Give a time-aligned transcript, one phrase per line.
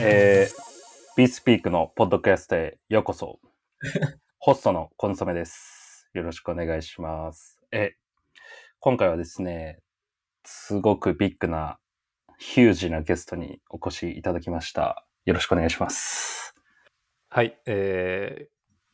[0.00, 3.40] えー、ビースピークのポッドキャストへようこそ。
[4.38, 6.08] ホストのコンソメです。
[6.12, 7.58] よろしくお願いします。
[7.72, 7.96] え、
[8.78, 9.80] 今回はですね、
[10.44, 11.80] すごくビッグな、
[12.38, 15.04] ヒュージなゲストにお越しいただきました。
[15.24, 16.54] よろしくお願いします。
[17.28, 18.46] はい、え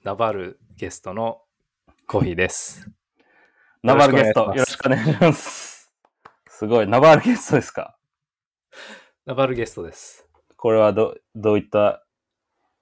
[0.02, 1.42] ー、ナバールゲストの
[2.06, 2.90] コーヒーです。
[3.82, 5.92] ナバールゲスト、よろししくお願いします。
[6.48, 7.98] すごい、ナバールゲストですか？
[9.26, 10.23] ナバールゲストです。
[10.64, 12.06] これはど、どういった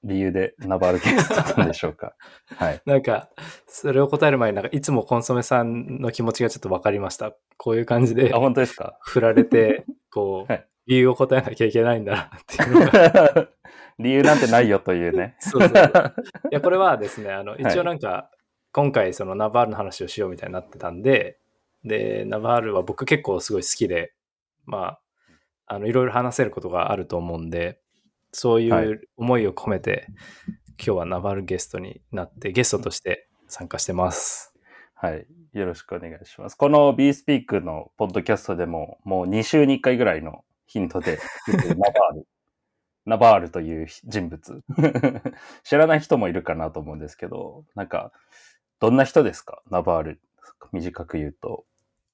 [0.05, 2.15] 理由でナバールゲストなんでしょうか？
[2.57, 2.81] はい。
[2.87, 3.29] なんか、
[3.67, 7.33] それを答える前に、なんかいつもコンソメさんの気持ちがちょっと分かりました。
[7.57, 8.97] こういう感じであ、本当ですか？
[9.01, 13.49] 振られて、 こう、はい理由を答えなきゃいけないんだなっていう。
[13.99, 15.35] 理由なんてないよというね。
[15.41, 15.73] そうそう。
[16.51, 18.31] いや、これはですね、あの、い一応なんか、
[18.73, 21.39] 今回そのナバールの話をしようみたいになってたんで、
[21.85, 24.13] で、ナバールは僕結構すごい好きで、
[24.67, 25.01] まあ、
[25.73, 27.81] あの、いろいろ話せることがあると思うんで、
[28.33, 30.07] そういはいう思いを込めて、
[30.79, 34.53] 今日はナバールゲストになって、ゲストとして参加してます。
[34.95, 35.27] はい。
[35.55, 36.57] よろしくお願いします。
[36.57, 41.55] この B スピークのポッドキャストでも、もう2週に1回ぐらいの頻度で、ナ
[41.91, 42.27] バール、
[43.07, 44.63] ナバールという人物。
[45.65, 48.13] 知らない人もいるかなと思うんですけど、なんか、
[48.79, 49.63] どんな人ですか？
[49.71, 50.21] ナバール。
[50.73, 51.65] 短く言うと。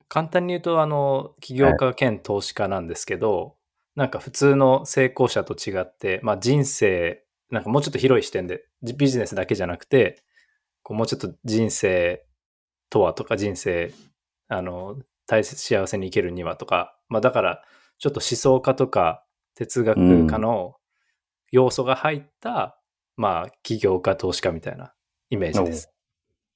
[0.08, 3.56] 簡単に言うと、あの、起業家兼投資家なんですけど、
[3.94, 10.22] なんか普通の成功者と違って、まあ人生、なんかもうちょっと広い視点で、じビジネスだけじゃなくて、
[10.82, 12.24] こうもうちょっと人生
[12.90, 13.92] とはとか人生、
[14.48, 17.62] あの、大切、幸せに生きるにはとか、まあだから、
[17.98, 20.76] ちょっと思想家とか哲学家の
[21.50, 22.80] 要素が入った、
[23.16, 24.94] まあ起業家投資家みたいな
[25.28, 25.97] イメージです。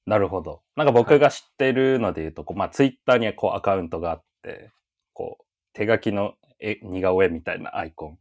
[0.05, 0.61] なるほど。
[0.75, 4.71] なんか僕が知ってるので言うと、こうまあツイッターにはこうアカウントがあって、
[5.13, 8.17] こう手書きの絵似顔絵みたいなアイコン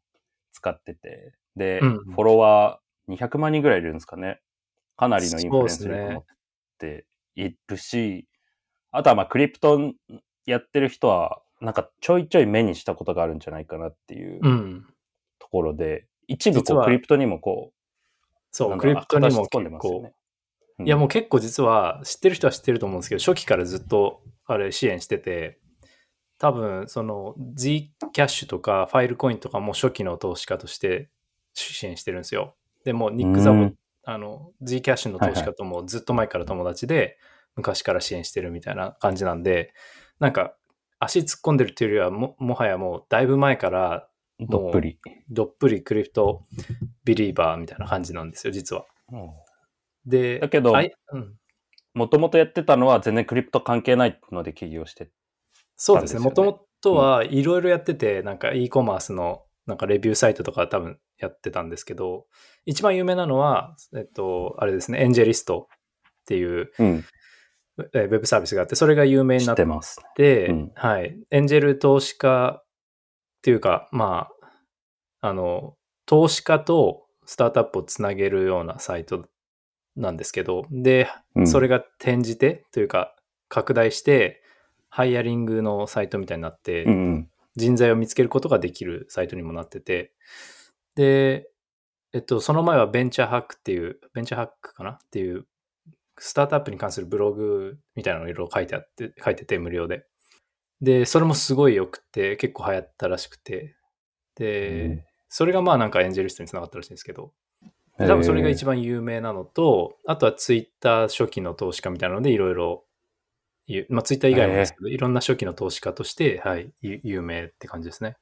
[0.53, 4.41] 使ってて、で、うんフォロワー200万人ぐらいいるんですかね。
[4.97, 6.25] かなりのインフルエンス力持っ
[6.79, 8.29] ているし、
[8.93, 9.93] あとはまあクリプト
[10.47, 14.87] やってる人は、なんかちょいちょい目にしたことがあるんじゃないかなっていううん。
[15.39, 17.75] ところで、一部実はこうクリプトにもこう、
[18.51, 20.13] そう、クリプトにも結構ますよね。
[20.81, 25.59] いやもうう結構実は知ってる人は知ってると思うんですけど、初期からずっとあれ支援してて、
[26.39, 31.09] 多分その Z キャッシュとかファイルコインとかも初期の投資家として
[31.55, 32.55] 支援してるんですよ。
[32.85, 37.19] でもニック・ザボうん、あの Z キャッシュの投資家ともずっと前から友達で
[37.55, 39.73] 昔から支援してるみたいな感じなんで、
[40.19, 40.55] なんか
[40.99, 44.09] 足突っ込んでるっていうよりはももはやもうだいぶ前から
[44.41, 44.99] んどっぷり。
[45.29, 46.43] どっぷりクリプト
[47.05, 48.87] ビリーバーみたいな感じなんですよ、実は。
[49.13, 49.31] うん
[50.07, 50.75] で、だけど
[51.95, 55.11] もともとやってたのは全然クリプト関係ないので起業して。
[55.77, 56.21] そうですね。
[56.21, 62.27] もともとはいろいろやってて、なんか e コマースのなんかレビューサイトとか多分やってたんですけど、
[62.67, 67.05] 一番有名なのは、えっと、あれですね、エンジェリストっていううん。
[67.95, 70.01] えウェブサービスがあって、それが有名に知なって、ってます。
[70.19, 71.19] うんはい。
[71.31, 72.65] エンジェル投資家っ
[73.43, 74.29] ていうか、ま
[75.21, 79.25] あ、あの、投資家とスタートアップをつなげるようなサイト
[79.97, 83.15] なんですけど、で、うんそれが転じてというか、
[83.49, 84.43] 拡大して、
[84.89, 86.87] ハイアリングのサイトみたいになって。
[87.55, 90.13] 人材を見つけることができるサイトにもなってて、
[90.95, 91.51] で、
[92.15, 95.47] えっと、その前はベンチャーハックっていう、ベンチャーハックかなっていう、
[96.19, 100.07] スタートアップに関するブログみたいなのをいろいろ書いてあって、書いてて無料で。
[100.81, 103.77] で、それもすごい良くて、結構流行ったらしくて、
[104.37, 105.05] で、うん
[105.35, 107.33] それがまあなんかエンジェリストにつながったらしいんですけど、
[107.99, 112.85] 多分それが一番有名なのと、あとはツイッター初期の投資家みたいなのでいろいろ、
[113.67, 118.17] ゆまあツイッター以外もですけど、いろんな初期の投資家として、はい、ゆ有名って感じですね。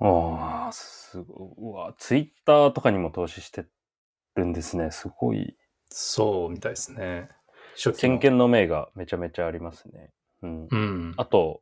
[0.00, 1.48] ああ、すごい。
[1.58, 3.66] うわ、ツイッターとかにも投資して
[4.34, 4.90] るんですね。
[4.90, 5.56] すごい。
[5.90, 7.28] そうみたいですね。
[7.76, 7.94] 初期の。
[7.94, 10.10] 先見の明がめちゃめちゃありますね。
[10.42, 10.68] うん。
[10.70, 11.14] うん。
[11.16, 11.60] あと、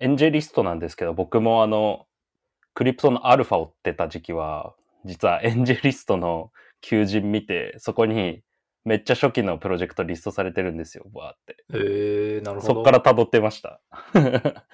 [0.00, 2.06] エンジェリストなんですけど、僕もあの、
[2.74, 4.74] クリプトのアルファを追ってた時期は、
[5.04, 6.50] 実はエンジェリストの
[6.86, 8.42] 求人見て、そこに
[8.84, 11.64] めっちゃ初期のプロジェクトリストされてるんですよ、わーって。
[11.74, 12.74] えー、なるほど。
[12.74, 13.80] そっから辿ってました。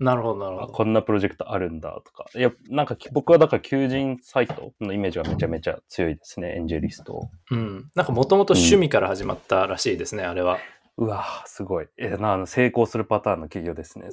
[0.00, 0.72] なるほど、なるほど。
[0.72, 2.26] あこんなプロジェクトあるんだとか。
[2.34, 7.30] いや、なんかき僕はだから求人サイトのイメージがめちゃめちゃ強いですね、エンジェリスト。
[7.52, 7.88] うん。
[7.94, 10.58] なんかもともと趣味から始まったらしいですね、あれは。
[10.96, 11.86] うわーすごい。
[11.96, 14.08] え、なあの成功するパターンの企業ですね。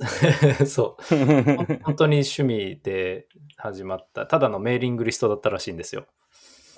[0.59, 1.15] そ そう。
[1.15, 3.27] れ 本当に趣味で
[3.57, 6.05] 始まった、ただのメーリングリストだったらしいんですよ。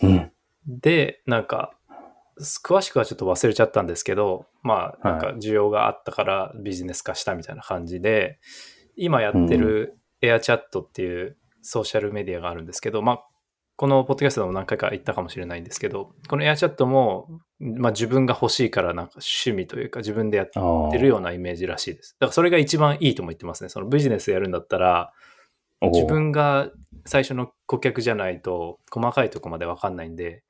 [0.02, 0.33] うん。
[0.68, 1.74] で、なんか、
[2.64, 8.40] 詳しくはちょっと忘れちゃったんですけど、まあ、なんか需要があったからビジネス化したみたいな感じで、
[8.96, 13.24] 今やってるエアチャットっていうソーシャルメディアがあるんですけど、まあ、
[13.76, 17.28] このポッドキャストでも何回か言ったかもしれないんですけど、このエアチャットも、
[17.60, 20.50] まあ自分が欲しいからなんか趣味というか自分でやっ
[20.92, 22.16] てるようなイメージらしいです。
[22.20, 23.70] だからそれが一番いいとも言ってますね。
[23.70, 25.12] そのビジネスやるんだったら、
[25.82, 26.70] 自分が
[27.06, 30.44] 最初の顧客じゃないと細かいとこまでわかんないんで、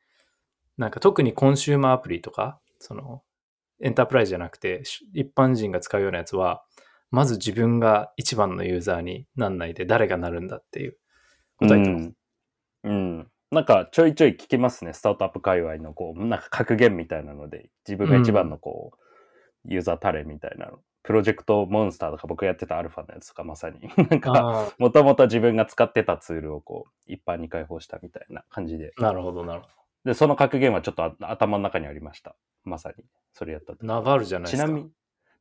[0.78, 3.22] なんか特にコンシューマーアプリとか、その
[3.82, 4.84] エンタープライズじゃなくて
[5.14, 6.64] 一般人が使うようなやつは、
[7.12, 10.98] まず自分が一番のユーザーになんないで誰がなるんだっていう
[11.58, 12.12] こと言ってます。
[12.86, 14.94] うん、うんなんかちょいちょい聞きますね。
[14.94, 18.98] スタートアップ界隈のこう、なんか格言みたいなので、自分が一番のこう、
[19.66, 20.80] うん、ユーザータレみたいなの。
[21.04, 23.80] プロジェクトモンスターとか僕がやってたアルファのやつとかまさに。
[24.10, 28.94] なんか、もともと自分が使ってたツールをこう、一般に開放したみたいな感じで。
[28.98, 29.74] なるほど、なるほど。
[30.06, 32.36] で、その格言はちょっと頭の中にありました。
[32.64, 33.04] まさに。
[33.34, 34.68] それやったナバールじゃないですか。
[34.68, 34.92] ちなみに、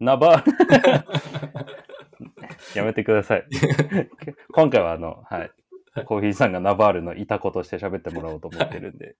[0.00, 0.52] ナバール
[2.74, 3.46] やめてください。
[4.52, 5.50] 今回はあの、はい。
[6.06, 9.16] コーヒーさんがナバールのいたことして喋ってもらおうと思ってるんで。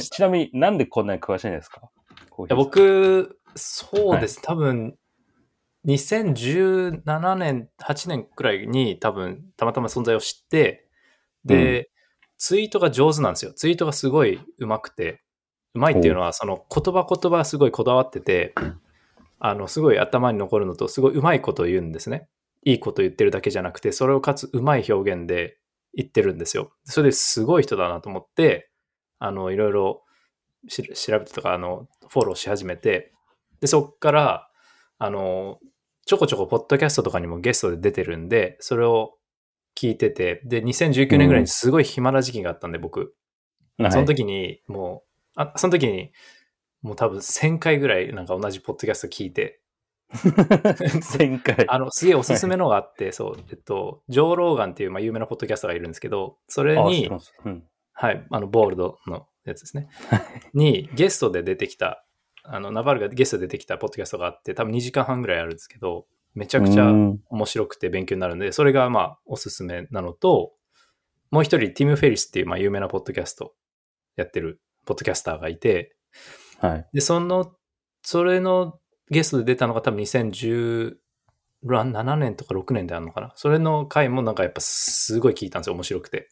[0.00, 1.90] ちなみになんでこんなに詳しいんですか？
[2.38, 4.96] いや僕、そうです、はい、多分、
[5.86, 10.86] 2017年、8年くらいに多分、たまたま存在を知って、
[11.44, 11.86] で、うん、
[12.38, 13.52] ツイートが上手なんですよ。
[13.52, 15.22] ツイートがすごい上手くて、
[15.74, 18.54] うまいっていうのは、その言葉言葉すごいこだわってて、
[19.38, 22.28] あの、すごい頭に残るのと、すごいうまいことを言うんですね。
[22.64, 25.58] いいこと言ってるだけじゃなくて、それをかつうまい表現で
[25.94, 26.72] 言ってるんですよ。
[26.84, 28.70] それですごい人だなと思って、
[29.18, 30.02] あの、いろいろ
[30.68, 30.82] 調
[31.18, 33.12] べてとか、あの、フォローし始めて、
[33.60, 34.50] で、そっから、
[34.98, 35.58] あの、
[36.06, 39.14] ちょこちょこポッドキャストとかにもゲストで出てるんで、それを
[39.76, 43.14] 聞いてて、で、2019年ぐらいにすごい暇な時期があったんで、僕。
[43.90, 45.04] その時に、も
[45.36, 46.12] う、あ、その時に、
[46.82, 49.60] もう多分1000回ぐらいなんか同じポッドキャスト聞いて、
[50.12, 51.66] 1000回。
[51.68, 57.10] あの、すげえおすすめのがあって、そう、えっと、ジョー・ローガンっていう、まあ、有名なポッドキャストがいるんですけど、それに、
[57.44, 59.88] うん、はい、あの、ボールドのやつですね。
[60.54, 62.04] に、ゲストで出てきた、
[62.44, 66.06] あの、ナバルがゲストで出てきたポッドキャストがあって、多分2時間半ぐらいあるんですけど、
[66.36, 70.52] めちゃくちゃ面白くて勉強になるんで、それがまあ、おすすめなのと、
[71.30, 73.54] もう一人、ティム・フェリスっていう、まあ、有名なポッドキャスト
[74.16, 75.96] やってるポッドキャスターがいて、
[76.60, 76.86] はい。
[76.92, 77.52] で、その、
[78.02, 78.78] それの
[79.10, 80.96] ゲストで出たのが多分2017
[82.16, 83.32] 年とか6年であるのかな。
[83.34, 85.74] それの回もなんかやっぱすごい聞いたんですよ。
[85.74, 86.28] 面白くて。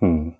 [0.00, 0.38] うん。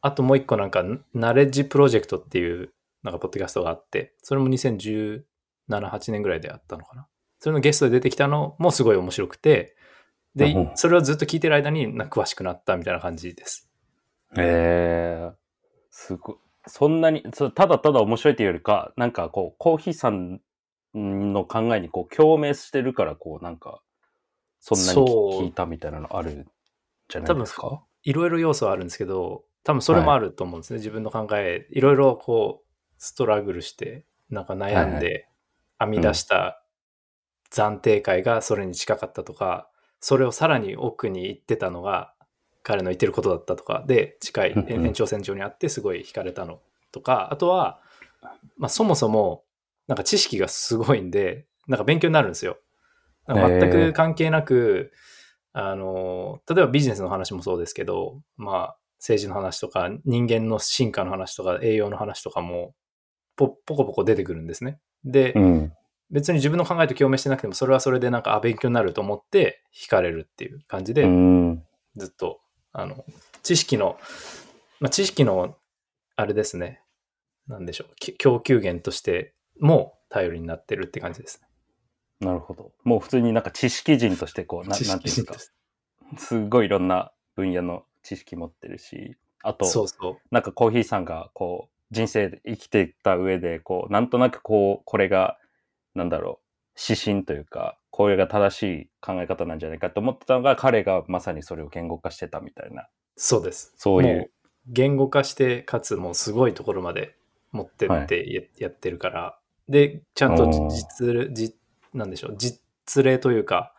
[0.00, 0.84] あともう一個なんか、
[1.14, 5.22] ナレッジプロジェクトっていうなんかポッドキャストがあって、それも2017、
[5.68, 7.06] 8年ぐらいであったのかな。
[7.38, 9.76] それのゲストで出てきたのもすごい面白くて、
[10.34, 13.70] で、それをずっと聞いてる間に詳しくなったみたいな感じです。
[14.36, 15.32] へえー、
[15.90, 16.36] すごい。
[16.66, 20.40] そんなに、ただただ面白いというよりか、なんかこう、コーヒーさん
[20.94, 23.82] の考えにこう共鳴してるから、こうなんか、
[24.60, 26.50] そんなに聞いたみたいなのあるん
[27.08, 27.82] じゃないですか？
[28.02, 30.76] いろいろ要素はあるんですけど、多分それもあると思うんですね。
[30.76, 32.66] はい、自分の考え、いろいろこう、
[32.96, 35.28] ストラグルして、なんか悩んで
[35.78, 36.63] 編み出した
[37.54, 39.68] 暫定会がそれに近かったとか、
[40.00, 42.12] それをさらに奥に行ってたのが
[42.64, 46.60] 彼の言ってることだったとかで近い延長線上にあってすごい惹かれたの
[46.90, 47.80] とか、あとは、
[48.58, 49.44] まあ、そもそも
[49.86, 52.58] なんか知識がすごいんで、なんか勉強になるんですよ。
[53.28, 54.92] 全く関係なく、
[55.54, 62.74] えー、あの、例えばビジネスの話もそうですけど、まあ、政治の話とか、人間の進化の話とか、栄養の話とかも、
[63.36, 64.78] ポポコポコ出てくるんですね。
[65.04, 65.72] で、うん、
[66.10, 71.02] 別に自分の考えと共鳴してなくても、それはそれでなんか、あ、勉強になると思って惹かれるっていう感じで、
[71.96, 72.40] ずっと、
[72.72, 73.04] あの、
[73.42, 73.98] 知識の、
[74.80, 75.56] まあ、知識の、
[76.16, 76.80] あれですね、
[77.48, 81.48] なんでしょう、供給源としても頼りになってるって感じですね。
[82.20, 82.72] なるほど。
[82.84, 85.34] もう普通になんか知識人としてこう、ななんていうんですか。
[86.18, 95.38] すごいいろんな分野の知識持ってるし、あと、そうそうなんかコーヒーさんがこう、人生で生きていった上で、こう、なんとなくこう、これが、
[95.94, 102.88] なんだろう、指針というか、これが正しい考え方なんじゃないかと思ってたのが、彼がまさにそれを言語化してたみたいな。
[103.16, 103.72] そうです。
[103.76, 104.30] そういう。
[104.66, 107.16] 言語化して、かつもうすごいところまで
[107.52, 111.56] 持ってってやってるから、はい、で、ちゃんと実、実、
[111.92, 113.74] なんでしょう、実例というか、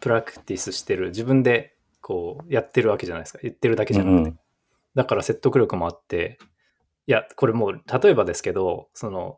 [0.00, 3.40] プラクティスしてる、自分でこうやってるわけじゃないですか。
[3.42, 4.30] 言ってるだけじゃなくて。
[4.30, 4.38] うん、
[4.94, 6.38] だから説得力もあって、
[7.06, 9.36] いや、これもう、例えばですけど、その、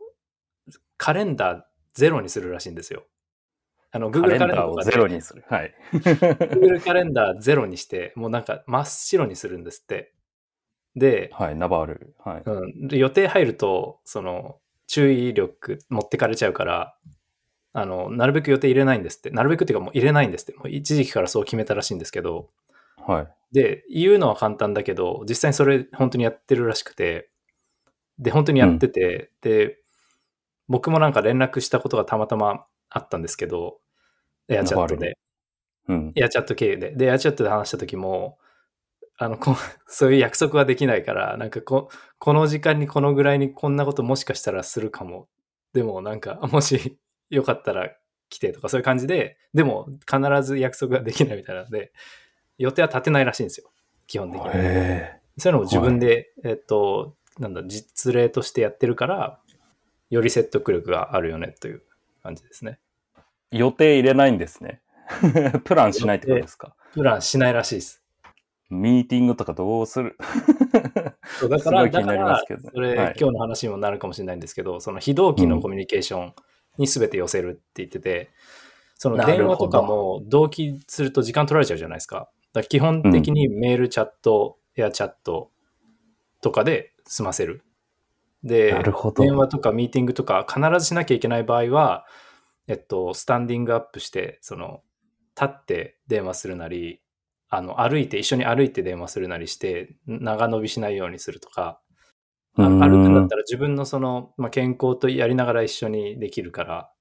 [0.99, 1.62] カレンダー
[1.94, 3.04] ゼロにするらしいんですよ。
[3.90, 5.44] あの、Google カレンダーをゼロにする。
[5.49, 5.75] はい。
[5.92, 10.14] Google カレンダーゼロにして、もうなんか真っ白にするんですって。
[10.96, 12.14] で、はい、ナバール。
[12.25, 12.42] はい。
[12.44, 16.96] うん、予定入ると、その、注意力持ってかれちゃうから、
[17.75, 19.30] あの、なるべく予定入れないんですって。
[19.30, 20.54] なるべくっていうかもう入れないんですって。
[20.54, 22.50] もう一時期からそう決めたらしいんですけど、
[23.06, 23.28] はい。
[23.52, 27.30] で、言うのは簡単だけど、実際にそれ本当にやってるらしくて、
[28.18, 29.78] で、本当にやってて、で、
[30.72, 33.76] 僕もなんか連絡したことがたまたまあったんですけど、
[34.48, 35.18] エアチャットで。
[35.86, 36.12] うん。
[36.16, 36.92] エアチャット経由で。
[36.92, 38.38] で、エアチャットで話した時も、
[39.18, 39.54] あの、こ
[39.86, 45.28] そういう約束はできないから、なんかこ、この時間にこのぐらいにこんなこともしかしたらするかも。
[45.74, 46.98] でもなんか、 もし
[47.28, 47.94] よかったら
[48.30, 51.92] 来てとかそういう感じで、でも必ず約束ができないみたいなので、
[52.56, 53.70] 予定は立てないらしいんですよ。
[54.06, 54.48] 基本的に。
[54.54, 59.41] へそういうのを自分で、えっと、なんだ、実例としてやってるから、
[60.14, 61.83] より説得力があるよねという
[62.23, 62.78] 感じですね。
[63.50, 63.59] え。
[63.59, 64.83] 予定入れないんですね。
[65.64, 66.75] プランしないってことですか？
[66.92, 68.02] プランしないらしいです。
[68.71, 70.16] ミーティングとかどうする？
[71.40, 76.35] そうだから、 だからそれ、はい今日の話にもなるかもしれないんですけど、その非同期のコミュニケーション
[76.78, 78.31] に全て寄せるって言ってて、
[78.97, 82.28] そのなるほど電話とかも同期すると時間取られちゃうじゃないですか。
[82.52, 85.50] だ基本的にメール、チャット、エアチャット
[86.40, 87.64] とかで済ませる。
[88.44, 88.82] で
[89.16, 92.06] 電話とかミーティングとか必ずしなきゃいけない場合は、
[92.66, 94.82] えっと、スタンディングアップして、その、
[95.40, 97.00] 立って電話するなり、
[97.49, 101.80] あの、歩いて、一緒に歩いて電話するなりして、長伸びしないようにするとか、
[102.56, 102.80] あうん。
[102.80, 106.92] 歩くんだったら自分のその、まあ、健康とやりながら一緒にできるから、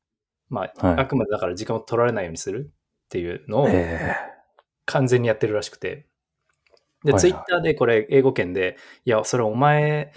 [0.50, 1.00] まあ、はい。
[1.00, 2.72] あくまでだから時間を取られないようにする
[3.06, 4.16] っていうのをへ
[4.86, 6.08] 完全にやってるらしくて。
[7.04, 10.12] で、ツイッターでこれ英語圏で、いや、それお前、ん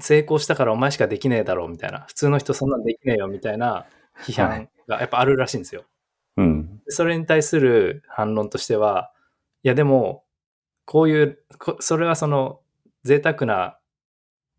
[0.00, 3.86] 成功したからお前しかできねえだろうみたいな、普通の人そんなんできねえよみたいな
[4.22, 5.84] 批判がやっぱあるらしいんですよ。
[6.38, 6.42] え。
[6.42, 6.80] うん。
[6.84, 9.12] でそれに対する反論としては、
[9.62, 10.24] いやでも、
[10.84, 12.60] こういう、こそれはその
[13.04, 13.78] 贅沢な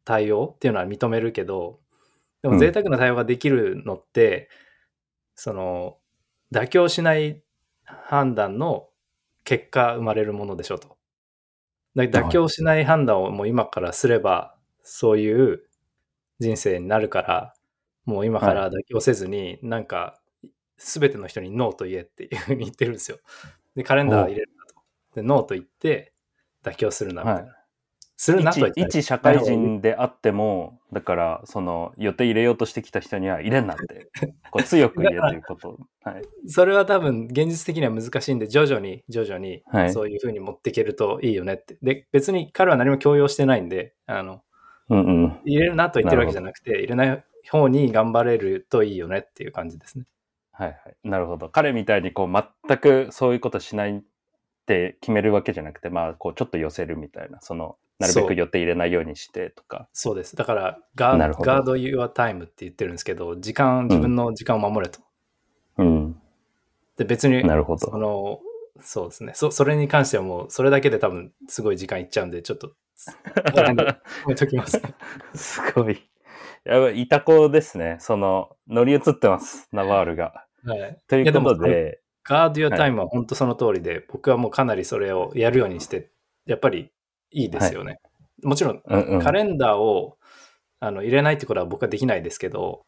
[0.03, 1.79] 対応っていうのは認めるけど、
[2.41, 4.49] でうんも贅沢な対応ができるのって、
[5.35, 5.97] その、
[6.51, 7.41] 妥協しない
[7.83, 8.89] 判断の
[9.43, 10.97] 結果生まれるものでしょと。
[11.95, 14.54] だ妥協しない判断をもう今からすれば、
[14.85, 15.63] そういう
[16.39, 17.53] 人生になるから、
[18.05, 20.21] もう今から妥協せずに、なんか、
[20.77, 23.17] すべての人にノーと言えっていうふうに言ってるんですよ。
[23.75, 24.75] で、カレンダー入れるなと。
[25.15, 26.13] で、ノーと言って、
[26.63, 27.41] 妥協するなみたいな。
[27.41, 27.65] はい
[28.17, 34.09] するなとは言って一社会人であっても、だから、その、予定入れようとしてきた人には入れんなって、
[34.51, 35.77] こう強く言えということ。
[36.01, 36.21] はい。
[36.47, 41.77] それは多分現実的には難しいんで、徐々に徐々にはいそういうふうに持っていけるといいよねって。
[41.81, 44.41] で、別に彼は何も強要してないんで、あの、
[44.89, 45.39] うんうん。
[45.45, 50.05] 入れるなと言ってるわけじゃなくて、入れない方に頑張れるといいよねっていう感じですね。
[50.51, 50.95] はいはい。
[51.03, 51.49] なるほど。
[51.49, 54.01] 彼みたいにこう全くそういうことしないっ
[54.65, 59.87] て決めるわけじゃなくて、まあこうちょっと寄せるみたいな、その、なるべく予定入れないようにしてとか。
[59.93, 60.35] そうです。
[60.35, 64.99] だからガー、ガード your time って言ってるんですけど、時間、自分の時間を守れと。
[65.77, 66.21] うん。
[66.97, 68.39] で、別に、なるほどその、
[68.81, 69.31] そうですね。
[69.35, 73.83] そ、それに関してはもう、それだけで多分、すごい時間いっちゃうんで、ちょっと、ここら辺で
[74.25, 74.81] 止めときます。
[75.35, 76.09] すごい。
[76.63, 77.97] やばい、いた子ですね。
[77.99, 80.45] その、乗り移ってます、ナバールが。
[80.63, 80.99] はい。
[81.07, 86.09] ということでで、ガード your はい time は本当その通りで、僕はもうかなりそれをやるようにして、
[86.45, 86.91] やっぱり
[87.31, 87.99] いいですよね。
[88.43, 89.21] もちろん、うんうん。
[89.21, 90.17] カレンダーを
[90.79, 92.85] あの入れないってことは僕はできないですけど、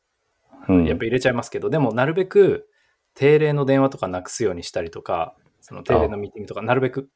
[0.67, 2.67] うんやっぱ入れちゃいますけど、でもなるべく
[3.13, 7.09] 定例の電話とかなくすようにしたりとか、その定例のミーティングとかなるべく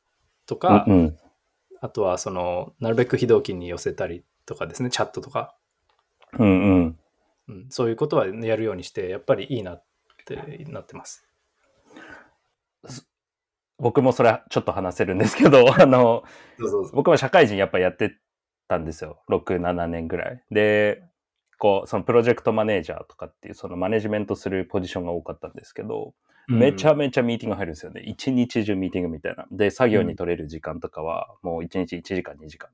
[0.46, 1.18] とか、うんうん。
[1.82, 5.56] あとはそのなるべく非同期に寄せたりとかですね、チャットとか、
[6.38, 7.00] うんうん。
[7.50, 9.84] うん、そういうことはやるようにして、やっぱりいいなっ
[10.26, 11.28] てなってます。
[13.78, 16.24] 僕もそれちょっと話せるんですけど、 あの、
[16.94, 18.16] 僕は社会人やっぱやって
[18.68, 19.24] たんですよ。
[19.28, 20.44] 6、7年ぐらい。
[20.52, 21.04] で、
[21.58, 26.14] こう、そのプロジェクトマネージャーとかっていう、そのマネジメントするポジションが多かったんですけど、
[26.48, 28.02] めちゃめちゃミーティング入るんですよね。
[28.02, 29.46] 一日中ミーティングみたいな。
[29.52, 32.70] で、作業に取れる時間とかは、もう一日1時間、2時間。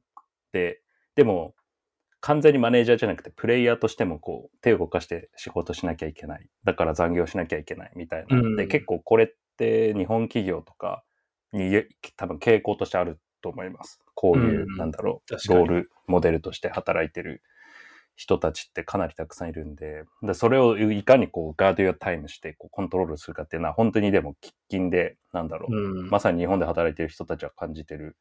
[0.52, 0.82] で、
[1.16, 1.54] でも、
[2.20, 6.50] 完全にマネージャーじゃなくて、プレイヤーとしてもこう、手を動かして仕事しなきゃいけない。
[6.64, 8.38] だから残業しなきゃいけないみたいな。
[8.38, 11.04] うんで、結構これって日本企業とか
[11.54, 11.84] に
[12.16, 14.00] 多分傾向としてあると思います。
[14.16, 17.44] こういう、うんなんだろう、ロールモデルとして働いてる
[18.18, 28.18] 人たちってかなりたくさんいるんで、でそれをいかにこうガードやタイムしてこうコントロールするかっていうのは本当にでも喫緊で、なんだろう、うん、まさに日本で働いてる人たちは感じてる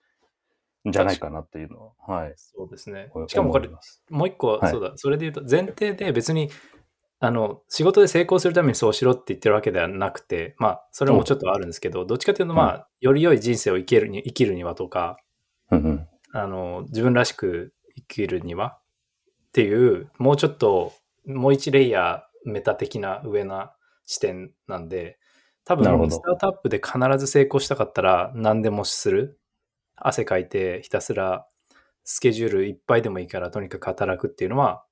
[0.86, 2.34] んじゃないかなっていうのは、はい。
[2.36, 3.10] そうですね。
[3.14, 3.26] 思。
[3.26, 4.04] しかもこれい、ます。
[4.10, 4.70] もう一個、はい。
[4.70, 6.50] そうだ、それで言うと、前提で別に、
[7.18, 15.16] あの、仕事で成功するためにそうしろって言ってるわけではなくて、まあ、それもちょっとあるんですけど、どっちかというと、まあ、より良い人生を生きるに生きるにはとか、
[15.70, 16.08] うんうん。
[16.32, 18.78] あの、自分らしく生きるには
[19.56, 20.92] っていう、もうちょっと、
[21.24, 25.18] もう一レイヤーメタ的な上な視点なんで、
[25.64, 29.40] 多分、スタートアップで必ず成功したかったら何でもする。
[29.96, 31.46] 汗かいてひたすら
[32.04, 34.84] スケジュールいっぱいでもいいからとにかく働くっていうのは、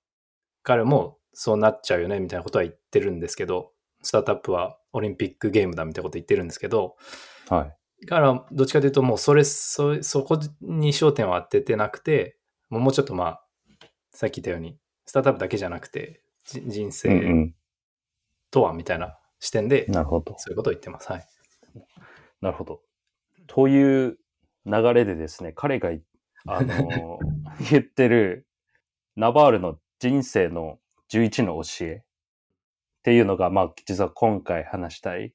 [0.62, 6.96] 彼もそうなっちゃうよねみたいなことは言ってるんですけど、スタートアップはオリンピックゲームだみたいなこと言ってるんですけど、
[7.50, 7.66] は
[8.00, 8.06] い。
[8.06, 12.38] だからどっちかというともうそれ、そそこに焦点を当ててなくて、
[12.70, 13.43] もうちょっとまあ、
[14.14, 17.54] さっき言ったように、スタートアップだけじゃなくて、じ人生ん。
[18.50, 20.36] とはみたいな視点で、なるほど。
[20.38, 21.10] そういうことを言ってます。
[21.10, 21.26] はい。
[22.40, 22.80] なるほど。
[23.48, 24.18] という
[24.66, 25.90] 流れでですね、彼が、
[26.46, 27.18] あの、
[27.70, 28.46] 言ってる、
[29.16, 30.78] ナバールの人生の
[31.10, 32.02] 11の教えっ
[33.02, 35.34] ていうのが、まあ、実は今回話したい、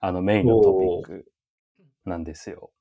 [0.00, 1.32] あの、メインのトピック
[2.06, 2.72] なんですよ。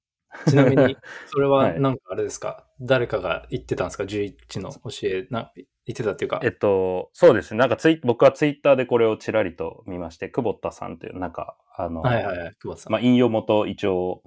[0.48, 6.42] ちなみに、 それははいなんかあれですか、誰かが言ってたんですか ?11 の教え、な言ってたっていうか。
[6.44, 7.60] えっと、そうですね。
[7.60, 12.92] なんかツイ、僕はツイッターでこれをちらりと見まして、久保田さんという、なんか、あの、はいはいはい、久保田さん。
[12.92, 14.24] まあ、引用元一応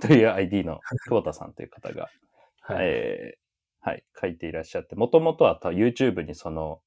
[0.00, 2.08] という ID の 久保田さんという方が、
[2.60, 2.86] はい。
[2.86, 3.38] えー
[3.86, 6.80] はい、書いていらっしゃって、もともとはた YouTube にその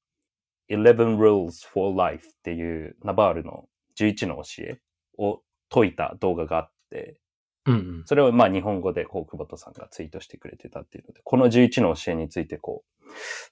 [0.68, 4.80] 11 Rules for Life っていうナバールの11の教え
[5.18, 7.20] を解いた動画があって、
[7.66, 8.02] うんうん。
[8.06, 13.04] それをまあ日本語でこう久保田さんがツイートしてくれてたっていうので、この11の教えについてこう、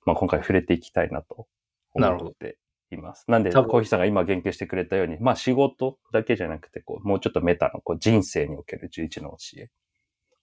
[0.05, 1.47] まあ今回触れていきたいなと
[1.95, 2.59] 思って
[2.91, 3.25] います。
[3.29, 9.71] なんで、コーヒーさんが今言及してくれたように、まあ仕事だけじゃなくて、こう、もうちょっとメタのこう人生における11の教え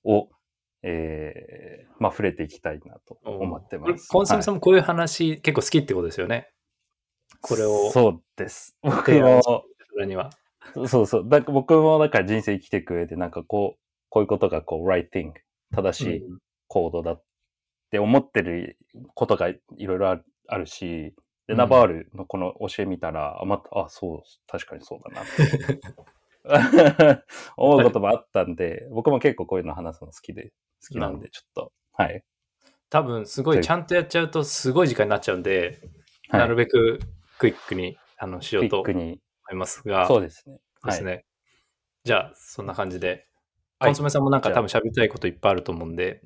[0.04, 0.30] を、
[0.84, 4.08] えー、まあ触れていきたいなと思ってます。
[4.08, 6.50] コンソメさんはもこういう話結構好きってことですよね。
[7.42, 7.92] これを。
[7.92, 8.76] そうです。
[8.82, 9.64] 僕も、そ
[9.98, 10.32] れには。
[10.88, 11.30] そうそう。
[11.30, 15.34] だから僕もだから人生生きていく上で、なんかこう、こういうことがこう、right thing、
[15.74, 17.24] 正しいうん行動だっ
[17.92, 18.78] て思ってる
[19.14, 21.14] ことがいろいろあるし、
[21.48, 27.24] で、うんナバールのこの教え見たら、あ、また、あ、そう、確かにそうだなって
[27.58, 32.24] 思うこともあったんで、僕も結構こういうの話すの好きで、好きなんで、ちょっと、はい。
[32.90, 35.80] 多分すごいちゃんとやっちゃうとすごい時間になっちゃうんで、
[36.30, 37.00] はい、なるべく
[37.38, 39.18] クイックにあのしようと思。
[39.52, 40.60] いますが、そうですね。
[40.86, 41.26] ですね。
[42.04, 43.08] じゃあ、そんな感じで。
[43.10, 43.28] はい
[43.80, 46.22] コンソメさんもなんか多分喋りたいこといっぱいあると思うんで、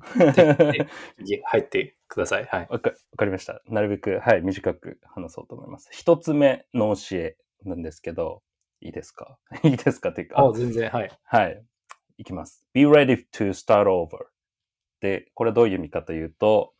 [1.18, 2.44] 次入ってください。
[2.44, 2.68] はい。
[2.70, 3.60] わかわかりました。
[3.66, 5.88] なるべく、はい、短く話そうと思います。
[5.90, 8.44] 一つ目の教えなんですけど、
[8.80, 9.38] いいですか？
[9.64, 11.10] いいですかっていうか、あ、全然、はい。
[11.24, 11.64] はい。
[12.18, 12.64] いきます。
[12.74, 14.26] be ready to start over.
[15.00, 16.74] で、これどういう意味かというと、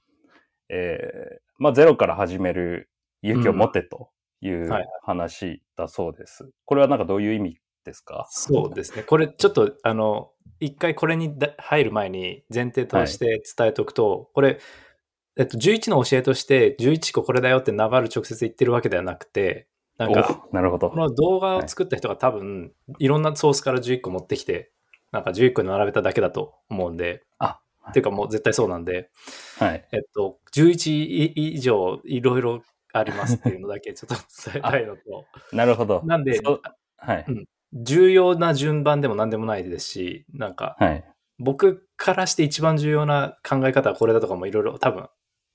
[0.68, 2.88] えー、まあ、ゼロから始める
[3.22, 6.50] 勇気を持てというはい話だそうです。
[6.64, 8.26] これはなんかどういう意味ですか？
[8.30, 9.02] そうですね。
[9.02, 14.58] これちょっと、あの、一回これにだ入る前に前提として伝えておくと、これ、
[15.36, 20.96] えっと、11の教えとして11個これだよってナバル直接言ってるわけではなくて、なんか、おなるほどこ。
[20.96, 24.72] の動画を作った人が多分、いろんなソースから11個持ってきて、
[25.12, 29.10] なんか11個に並べただけだと思うんで、あ、っていうかもう絶対そうなんで、
[29.58, 29.88] はい。
[29.92, 36.02] えっと、11以上いろいろありますっていうのだけちょっと 伝えたいのと、なるほど。
[36.04, 36.40] なんで
[36.96, 37.26] はい。
[37.72, 41.04] 重要な順番でも何でもないですし、なんか、はい。
[41.38, 45.08] 僕からして一番重要な考え方はこれだとかもいろいろ多分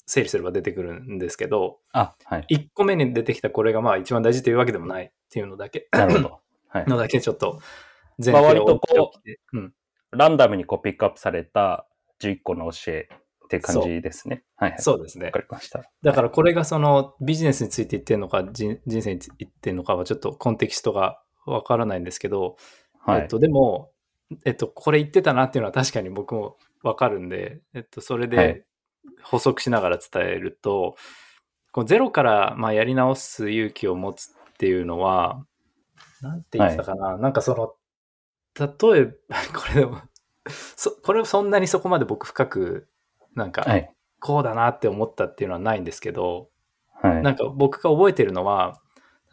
[0.05, 2.45] 整理すれば出てくるんですけど、あ、はい。
[2.49, 6.39] 1個目に出てきたこれがまあ一番大事というわけでもないっていうのだけ、なるほど。
[6.69, 6.85] はい。
[6.87, 7.59] のだけちょっと
[8.23, 9.11] 前まあ提を割とこ
[9.53, 9.73] ううん、
[10.11, 11.87] ランダムにこうピックアップされた
[12.21, 13.09] 11個の教え
[13.57, 14.43] って感じですね。
[14.55, 14.81] はい、はい。
[14.81, 15.39] そうですねわか。
[15.39, 15.83] りました。
[16.01, 22.57] だからこれがそのビジネスについて言ってるのか人人生について言ってるのかはちょっとコンテキストがわからないんですけど、
[22.99, 23.21] はい。
[23.21, 23.91] えっと、でも、
[24.45, 28.65] えっと、これ言ってたなっていうのは確かに僕もわかるんで、えっと、それはいで
[29.21, 30.95] 補足しながら伝えると、
[31.71, 35.45] こうゼロからまあやり直す勇気を持つっていうのは、
[36.21, 37.73] なんて言ってたかな、なんかその、
[38.57, 39.13] 例えば、
[39.53, 40.01] これでも、
[40.75, 42.87] そこれそんなにそこまで僕深く、
[43.35, 43.89] なんか、はい。
[44.19, 46.49] こうだなって思ったっていうのはないんですけど、
[47.01, 47.23] はい。
[47.23, 48.81] なんか僕が覚えてるのは、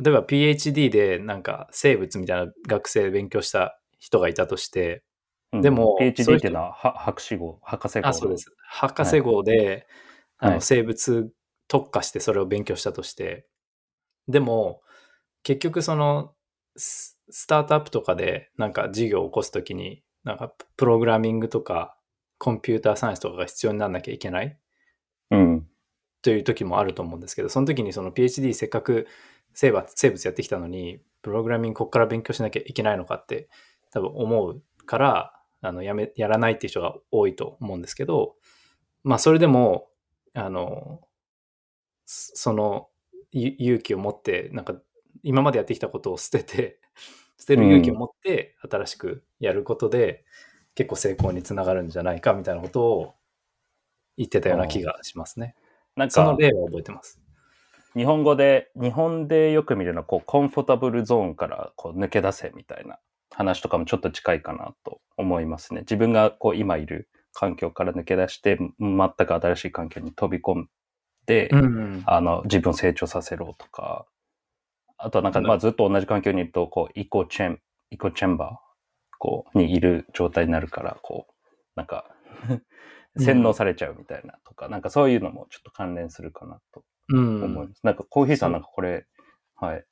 [0.01, 5.05] 例えば PhD でなんか生物みたいな学生で勉強した人がいたとして、
[5.53, 8.09] うんでも PhD 人っていうのはは博士号、博士号の。
[8.09, 8.53] あ、そうです。
[8.69, 9.87] 博士号で、
[10.39, 11.31] あのはい生物
[11.69, 13.47] 特化してそれを勉強したとして、
[14.27, 14.81] でも
[15.43, 16.33] 結局その
[16.77, 21.97] ススタートアップとかでなんか事業を起こすときに、なんかプログラミングとか
[22.41, 24.59] コンピューターサイエンスとかが必要にならなきゃいけない
[25.31, 25.69] うん。
[26.23, 29.07] という時もあると思うんですけど、その時にその PhD せっかく
[29.53, 33.51] 生物生物やってきたのに、プログラミングここから勉強しなきゃいけないのかって
[33.91, 38.37] 多分思うから、あのやめ、やらないっていう人が多いと思うんですけど、
[39.05, 39.89] まあそれでも、
[40.33, 41.01] あの、
[42.07, 42.89] そその
[43.33, 44.77] ゆ勇気を持って、なんか
[45.23, 46.81] 今までやってきたことを捨てて、
[47.39, 50.25] 捨てる勇気を持って新しくやることで、
[50.75, 53.15] 結構成功につながるんじゃないかみたいなことを
[54.17, 55.55] 言ってたような気がしますね。
[55.97, 57.21] なんか、その例は覚えてます。
[57.97, 62.99] 日本語で、日本でよく見るのは、こう、コンフォタブルゾーンからこう抜け出せみたいな
[63.31, 65.81] 話とかもちょっと近いかなと思いますね。
[65.81, 70.69] 自分がこう今いる環境から抜け出して、全く新しい環境に飛び込ん
[71.27, 72.03] で、うんうん。
[72.07, 74.07] あの、自分を成長させろとか、
[74.99, 78.70] あとはなんか、うんまあずっと同じ環境にいると、こう、イコチェン、イコチェンバー、
[79.21, 81.33] こう、にいる状態になるから、こう、
[81.77, 82.11] なんか、
[83.19, 87.81] 洗脳されちゃうみたいなとか、なんかそういうのもちょっと関連するかなとうん思います。
[87.85, 89.07] なんかコーヒーさんなんかこれ、
[89.57, 89.85] はい。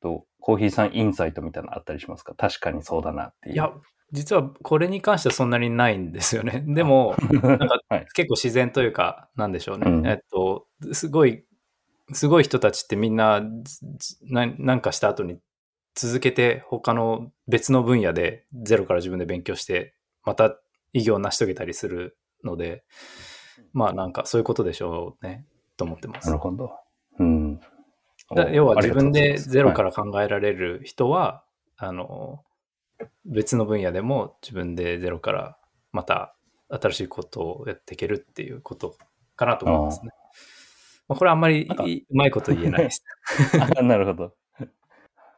[0.00, 2.34] と、コーヒーさんインサイトみたいなのあったりしますか？
[2.34, 3.54] 確かにそうだなっていう。
[3.54, 3.70] いや、
[4.12, 6.64] 実はこれに関してはそんなにないんですよね。
[6.66, 8.06] でも、なんかはい。
[8.14, 9.90] 結構自然というか、なんでしょうね。
[9.90, 11.44] うんえっと、すごい、
[12.12, 13.42] すごい人たちってみんな、
[14.22, 15.38] ななんかした後に
[15.94, 20.56] 続けて他の別の分野でゼロから自分で勉強して、また
[20.92, 22.84] 偉業を成し遂げたりするので、
[23.72, 25.44] まあなんかそういうことでしょうね、
[25.76, 26.38] と思ってますなる。
[26.38, 26.70] ほど。
[27.18, 27.60] うん。
[28.34, 29.74] だ要は自分でゼロら。
[29.74, 31.44] から考えられる人は、
[31.76, 32.44] あの、
[33.24, 35.58] 別の分野でも自分でゼロから
[35.92, 36.36] また
[36.68, 38.96] 新しいことをやっていけるっていうこと
[39.36, 40.12] かなと思いますね。
[41.08, 43.02] まあ、これはあんまりうまいこと言えないです。
[43.78, 44.34] あなるほど。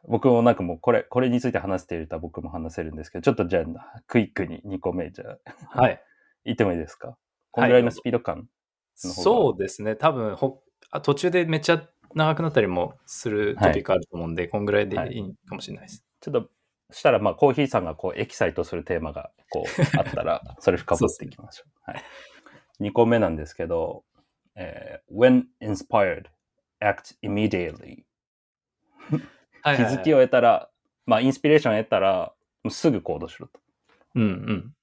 [0.07, 5.37] 僕もなんかもうこれ、これについて話していると僕も話せるんですけど、ちょっとじゃあ、クイックに2個目、じゃ
[5.73, 6.01] あ、はい。
[6.45, 7.17] 言ってもいいですか？
[7.51, 8.37] このぐらいのスピード感。
[8.37, 9.95] の方がそうですね。
[9.95, 10.61] 多分ほ
[10.91, 16.05] あ途中でめっちゃ長くなったりもするトピックあると思うんで、こんぐらいでいいかもしれないです。
[16.21, 16.49] ちょっと、
[16.91, 21.91] したら、まあ、コーヒーさんがこう、エキサイトするテーマが、こう、あったら、 それ深掘っていきましょう。
[21.91, 22.03] はい。
[22.81, 24.03] 2個目なんですけど、
[24.55, 26.25] えー when inspired,
[26.81, 28.03] act immediately.
[29.63, 30.69] 気づきを得たら、
[31.05, 32.33] まあ、インスピレーションを得たら、
[32.69, 33.59] すぐ行動しろと。
[34.15, 34.73] うんうん。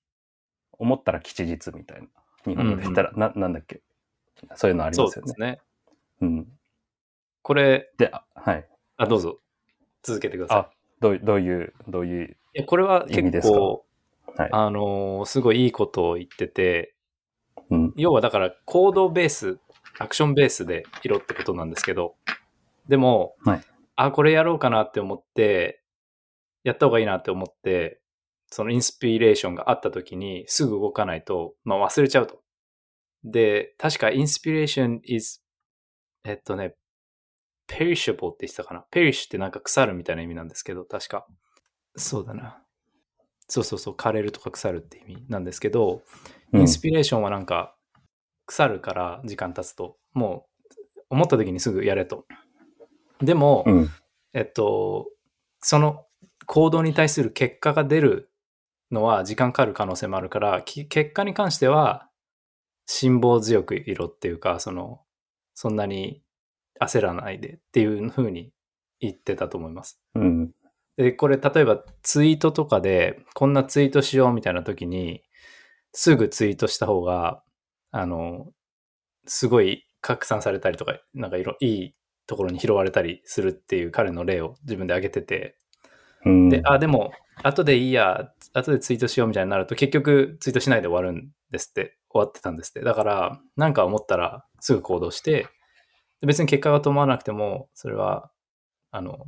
[0.72, 2.08] 思ったら吉日みたいな。
[2.46, 3.82] 日本語で言ったら、な、なんだっけ？
[4.54, 5.26] そういうのありそうますよね。
[5.26, 5.60] ですね。
[6.22, 6.48] うん。
[7.42, 8.66] これ、で、あはい。
[8.96, 9.38] あ、どうぞ。
[10.02, 10.58] 続けてください。
[10.58, 13.84] あ、どういう、どういう、どういう、いやこれは結構、
[14.36, 14.48] はい。
[14.52, 16.94] あのーすごいいいことを言ってて、
[17.70, 17.92] うん。
[17.96, 19.58] 要はだから行動ベース、
[19.98, 22.14] アクションベースでいろってことなんですけど、
[22.88, 23.62] でも、はい
[24.04, 25.82] あ、これやろうかなって思って、
[26.64, 28.00] やった方がいいなって思って、
[28.50, 32.42] そのインスピレーションがあった時にすぐ動かないと、まあ忘れちゃうと。
[33.24, 35.42] で、確かインスピレーション is,
[36.24, 36.74] えっとね、
[37.68, 38.84] perishable って言ってたかな。
[38.90, 41.26] perish ってなんか腐るみたいな意味なんですけど、確か。
[41.96, 42.62] そうだな。
[43.48, 46.02] そうそうそう、枯れるとか腐るって意味なんですけど、
[46.54, 47.76] インスピレーションはなんか
[48.46, 50.46] 腐るから時間経つと、も
[50.98, 52.26] う思った時にすぐやれと。
[53.22, 53.90] でも、うん。
[54.32, 55.08] えっと、
[55.60, 56.06] その
[56.46, 58.30] 行動に対する結果が出る
[58.90, 62.08] のは時間かかる可能性もあるから、き結果に関しては
[62.86, 65.00] 辛抱強くいろっていうか、その、
[65.54, 66.22] そんなに
[66.80, 68.52] 焦らないでっていうふうに
[68.98, 70.00] 言ってたと思います。
[70.14, 70.50] うん。
[70.96, 75.22] で、これ例えばツイートとかで、こんなツイートしようみたいな時に、
[75.92, 77.42] すぐツイートした方が、
[77.90, 78.48] あの、
[79.26, 81.94] すごい拡散されたりとか、なんかいろ、いい
[82.30, 85.56] ところに拾われたりするっていう彼の例を自分で挙げてて、
[86.24, 86.48] うん。
[86.48, 87.12] で、あ、でも、
[87.42, 92.82] 後でいいや、後でツイートしようみたいになると、結局ツイートしないで終わるんですって、終わってたんですって。
[92.82, 95.48] だから、なんか思ったらすぐ行動して、
[96.20, 98.30] で別に結果が伴わなくても、それは、
[98.92, 99.26] あの、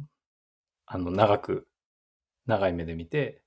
[0.86, 1.66] あの、長く、
[2.46, 3.42] 長い目で見て、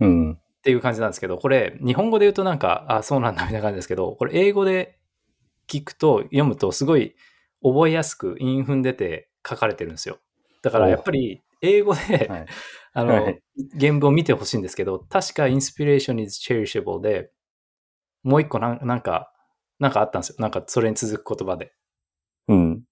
[0.00, 0.32] うん。
[0.32, 4.98] っていう感じなんですけど、これ、日本語で言うとなんか、あ、そうなんだみたいな感じですけど、これ英語で
[5.66, 7.14] 聞くと、読むとすごい
[7.62, 10.18] 覚えやすく韻踏んでて書かれてるんですよ。
[10.62, 12.46] だからやっぱり英語で、はい。
[12.94, 13.40] あの、はい
[13.80, 17.32] 原文を見てほしいんですけど、確か inspiration is cherishable で、
[18.22, 19.32] もう一個なんなんか、
[19.80, 20.36] なんかあったんですよ。
[20.38, 21.72] なんかそれに続く言葉で。
[22.48, 22.84] うん。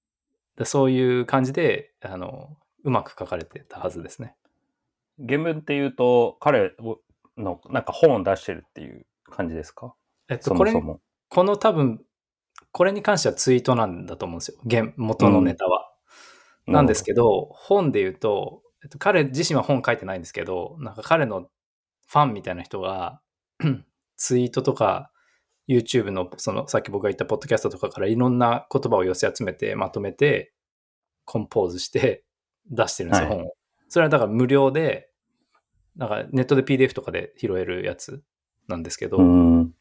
[0.57, 4.35] でそういう感じで、あの、うまく書かれてたはずですね。
[5.25, 6.75] 原文っていうと、彼
[7.39, 9.95] のなんか本を出してるっていう感じですか？
[10.29, 10.73] えっと、これ。
[10.73, 12.05] この多分、
[12.77, 14.59] これに関してはツイートなんだと思うんですよ。
[14.71, 15.91] 原元のネタは。
[16.67, 21.49] なんですけど、本で言うと、えっと、彼自身は本書いてないんですけど、なんか彼の
[22.07, 23.23] ファンみたいな人が、
[24.19, 25.11] ツイートとか、
[25.67, 30.53] YouTube の、その、さっき僕が言ったポッドキャストとかからいろんな言葉を寄せ集めて、まとめて、
[31.25, 32.27] コンポーズして
[32.71, 33.53] 出してるんですよ、はい本を。
[33.89, 35.09] それはだから無料で、
[35.97, 38.23] なんかネットで PDF とかで拾えるやつ
[38.69, 39.73] なんですけど、うん。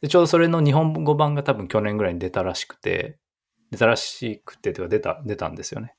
[0.00, 3.18] で、ちょうどそれの日本語版が多分去年ぐらいに出たらしくて、
[3.70, 5.94] 出たらしくて、というか出た、出たんですよね。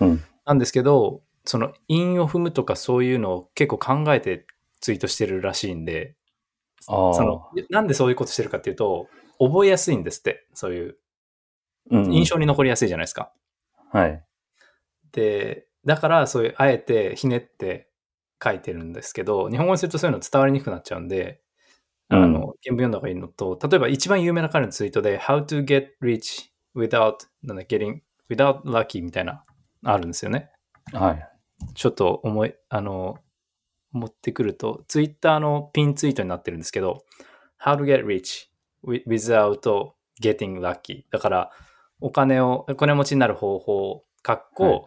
[0.00, 4.46] うんなんですけど、その韻を踏むとかそういうのを結構考えて
[4.80, 6.14] ツイートしてるらしいんで、
[6.86, 7.14] ああ。
[7.14, 9.08] そのなんでそういうことしてるかっていうと、
[9.40, 10.96] 覚えやすいんですって、そういう
[11.90, 13.32] うん印象に残りやすいじゃないですか。
[13.92, 14.24] はい。
[15.12, 17.88] で、だからそういうあえてひねって
[18.42, 21.40] 書いてるんですけど、日本語にするとそういうの伝わりにくくなっちゃうんで、
[22.08, 29.42] あの、うん原文読んだ方がいいのと、例えば一番有名な彼のツイートで、How to get rich without, なんだ、getting, without lucky みたいな、
[29.84, 30.50] あるんですよね。
[30.92, 31.28] はい。
[31.74, 33.18] ちょっと思い、あの、
[33.92, 37.04] 持ってくると、ツイッターのピンツイートになってるんですけど、
[37.62, 38.48] How to get rich
[38.84, 39.90] wi- without
[40.22, 41.04] getting lucky。
[41.10, 41.50] だから、
[42.00, 44.82] お金を、お金持ちになる方法、かっこ、はい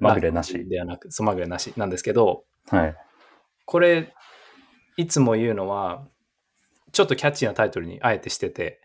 [0.00, 2.96] まぐれなしではなく、そうまぐれなしなんですけど、はい。
[3.64, 4.14] これ、
[4.96, 6.06] いつも言うのは、
[6.92, 8.80] ちょっとキャッチーなタイトルにあえてしてて、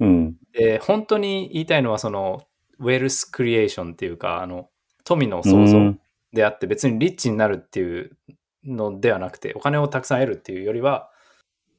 [0.00, 0.36] うん。
[0.52, 2.46] で、本当に言いたいのは、その、
[2.78, 4.68] ウェルスクリエーションっていうか、あの、
[5.04, 6.00] 富の創造うん
[6.32, 8.16] であって、別にリッチになるっていう
[8.64, 11.10] のではなくて、お金をたくさん得るっていうよりは、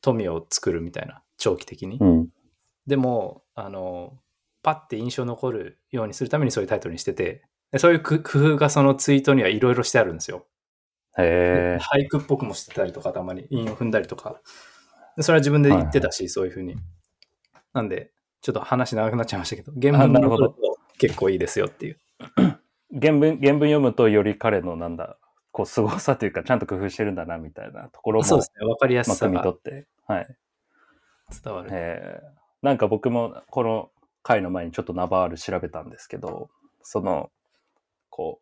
[0.02, 1.98] 富を作るみたいな、長期的に。
[2.00, 2.30] うん。
[2.88, 4.18] でも、あの、
[4.64, 10.48] パッて印象残るようにするためにそういうタイトルにしてて、でそういう工工夫がそのツイートにはいろいろしてあるんですよ。
[11.18, 11.82] へえ。
[11.82, 14.42] 俳句っぽくもしてたりとか、たまに韻を踏んだりとか。
[15.20, 16.78] でそれは自分で言ってたし、そういうふうに。
[17.74, 20.56] なんで、ちょっと話長くなっちゃいましたけど、原文なるほど
[20.98, 22.00] 結構いいですよっていう。
[23.00, 25.18] 原文、原文読むとより彼のなんだ、
[25.52, 29.88] こう、凄さというか、ちゃんと工夫してるんだな、みたいなところも、そうですね、わかりやすまあ、さが汲み取って。
[30.08, 30.38] はい。
[31.44, 31.70] 伝わる。
[31.72, 33.90] えーなんか僕もこの
[34.22, 36.50] 回の前にちょっとナバール調べたんですけど、
[36.82, 37.32] その、
[38.10, 38.42] こ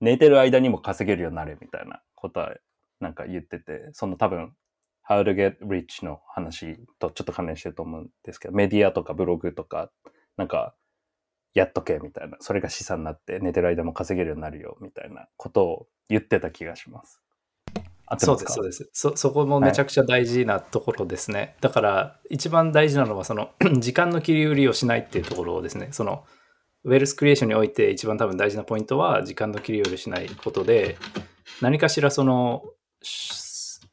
[0.00, 2.54] う、寝てる間にも稼げるようになれみたいなことは
[3.00, 4.54] なんか言ってて、その多分、
[5.10, 9.90] How to get rich の話とちょっと関連してると思うんですけど、メディアとかブログとか、
[10.36, 10.76] なんか、
[11.52, 17.20] やっとけみたいな、それが資産になって寝てる間も稼げるようになるよみたいなことを言ってた気がします。
[18.06, 18.90] 合ってそうです、そうです。
[18.92, 21.56] そ、そこもめちゃくちゃ大事なところですね。
[21.60, 25.88] だから、一番大事なのは、その、 時間の切り売りをしないっていうところですね。
[25.90, 26.24] その、
[26.84, 30.98] ウェルスクリエーションにおいて一番多分大事なポイントは、時間の切り売りをしないことで、
[31.60, 32.62] 何かしらその、
[33.02, 33.49] し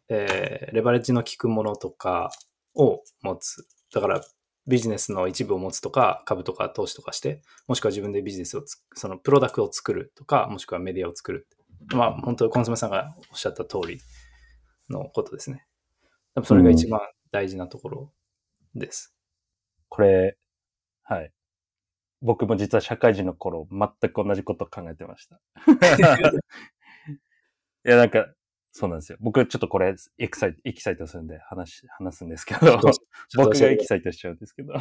[0.10, 2.30] えーレバレッジの効くものとか
[2.76, 3.67] を持つ。
[3.93, 4.22] だから、
[4.67, 11.48] ビジネスの一部を持つとか、株とか投資とかして、もしくは自分でビジネスをつ、そのプロダクトを作るとか、もしくはメディアを作る。
[11.93, 14.00] まあ、本当コンソメさんがおっしゃった通り
[14.89, 15.65] のことですね。
[16.36, 17.00] 多分それが一番
[17.32, 18.12] 大事なところ
[18.76, 19.15] です。
[19.88, 20.38] これ、
[21.04, 21.32] はい。
[22.22, 25.39] 僕も実は社会人の頃、全く同じことを考えてました。
[27.86, 28.28] いや、なんか、
[28.78, 29.18] そうなんですよ。
[29.22, 32.78] 僕ちょっとこれ、エキサイト、エキサイトするんで話、話すんですけど、
[33.36, 34.76] 僕がエキサイトしちゃうんですけど、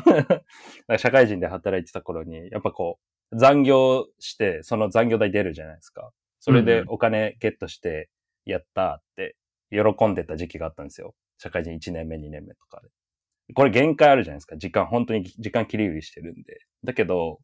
[0.99, 3.01] 社会人で働いてた頃に、やっぱこ
[3.33, 6.13] う、残業して、その残業代出るじゃないですか。
[6.41, 8.11] それでお金ゲットして、
[8.45, 9.35] やったって、
[9.71, 11.15] 喜んでた時期があったんですよ。
[11.39, 13.55] 社会人1年目、2年目とかで。
[13.55, 14.59] これ限界あるじゃないですか。
[14.59, 16.61] 時間、本当に時間切り売りしてるんで。
[16.85, 17.41] だけど、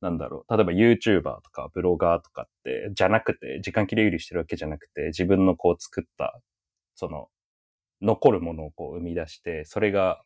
[0.00, 0.56] なんだろう。
[0.56, 6.40] 例えば YouTuber とかブロガーとかって、じゃなくて、時間切り売りしてるわけじゃなくて、自分のこう作った、
[6.94, 7.28] その、
[8.02, 10.22] 残るものをこう生み出して、それが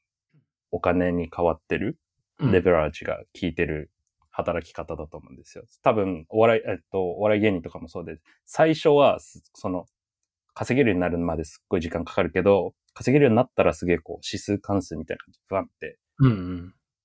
[0.70, 1.98] お金に変わってる、
[2.40, 3.90] うんレベラージが効いてる
[4.30, 5.64] 働き方だと思うんですよ。
[5.82, 9.86] 多分、お笑い、えっと、お笑い芸人とかもそうで、最初は、すその、
[10.54, 15.98] 稼げるようになるまですっごい時間かかるけど、稼げるようになったらすげえこう、指数関数みたいな感じで不安って。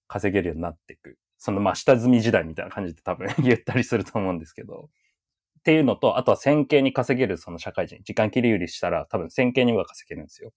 [0.07, 1.17] 稼げるようになっていく。
[1.37, 4.89] そのまあ下積み時代みたいな感じで多分 言ったりすると思うんですけど。
[5.59, 7.99] っていうのと、あとは線形に稼げるその社会人。
[8.03, 10.53] 時間切り売りしたら多分線形には稼げるんですよ。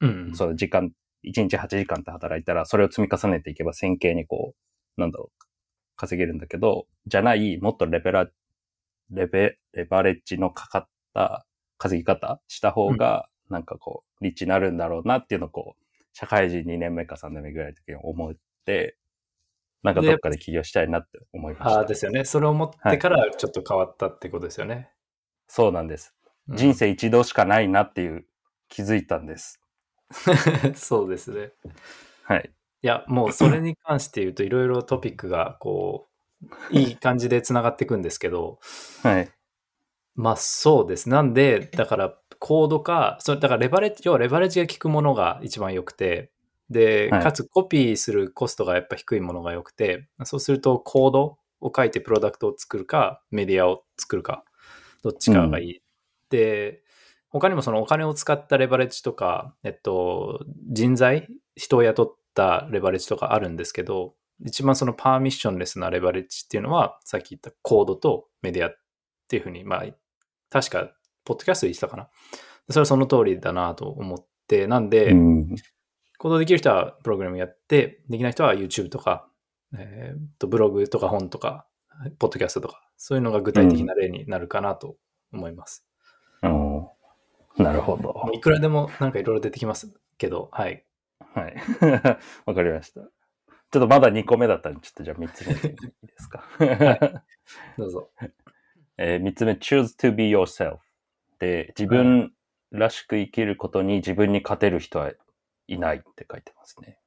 [0.00, 0.34] うんうん。
[0.36, 0.92] その時間、
[1.24, 4.54] 1日8時間って働いたら、それを積み重ねていけば線形にこ
[4.96, 5.44] う、なんだろう、
[5.96, 8.30] 稼げるんだけど、じゃない、もっとレベラ、
[9.10, 11.44] レベ、レバレッジのかかった
[11.78, 18.96] 稼ぎ方した方が、なんかこう、リッチになるんだろうなっていうのをこう、社会人2年目か3年目ぐらいの時に思って、
[19.82, 21.78] なんかどっかで起業したいなって思いました。
[21.78, 22.24] ああ、ですよね。
[22.24, 24.90] それを持ってからちょっと変わったってことですよね。
[25.48, 26.14] そうなんです。
[26.16, 26.22] うん
[26.56, 28.26] 人生一度しかないなっていう
[28.68, 29.60] 気づいたんです。
[30.74, 31.52] そうですね。
[32.24, 32.50] はい。
[32.82, 36.08] いや、もうそれに関して言うといろいろトピックがこ
[36.42, 38.58] う、いい感じでつながっていくんですけど、
[39.04, 39.30] はい。
[40.14, 41.08] まあそうです。
[41.08, 46.32] なんで、だからコードか、それだからレバレッジ、要はレバレッジが効くものが一番良くて、
[46.72, 54.44] で、はいかつコピーするコストがやっぱ低いものが良くて、そうするとコードを書いてプロダクトを作るか、メディアを作るか、
[55.02, 55.82] どっちかがいい。
[56.30, 56.82] で、
[57.28, 68.76] 他にもそのお金を使ったレバレッジとか、えっと、人材、人を雇ったレバレッジとかあるんですけど、一番そのパーミッションレスなレバレッジっていうのは、さっき言ったコードとメディアっ
[69.28, 69.84] ていうふうに、まあ、
[70.50, 70.92] 確か、
[71.24, 72.08] ポッドキャストで言ってたかな。
[72.68, 75.54] それはその通りだなと思って、なんで、うん。
[76.22, 79.26] 行動できる人はプログラムやって、できない人は YouTube とか、
[79.76, 81.66] えーっとブログとか本とか、
[82.20, 84.94] ポッドキャストとか、そういうのが具体的な例になるかなと
[85.32, 85.84] 思います。
[86.42, 86.86] うん
[87.58, 88.30] なるほど。
[88.32, 90.84] いくらでもなんかいろいろ出てきますけど、はい。
[91.34, 91.56] はい。
[92.46, 93.00] わかりました。
[93.00, 93.10] ちょっ
[93.72, 95.72] とまだ2個目だったんで、ちょっとじゃあ3つ目でい
[96.04, 96.44] いですか？
[97.76, 98.10] どうぞ。
[98.96, 100.78] え3つ目、choose to be yourself。
[101.40, 102.32] で、自分
[102.70, 105.12] らしく生きることに自分に勝てる人は
[105.72, 106.98] いないって書いてますね。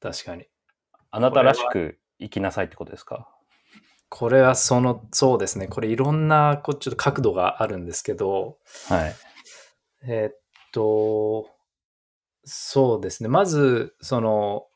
[0.00, 0.46] 確かに。
[1.10, 3.28] あなたらしく生きなさいってことですか？
[4.10, 5.68] これはその、そうですね。
[5.68, 8.58] これいろんな、こうちょっと角度があるんですけど、
[8.88, 9.14] はい。
[10.02, 10.38] えーっ
[10.72, 11.50] と、
[12.44, 13.28] そうですね。
[13.28, 14.66] まず、その、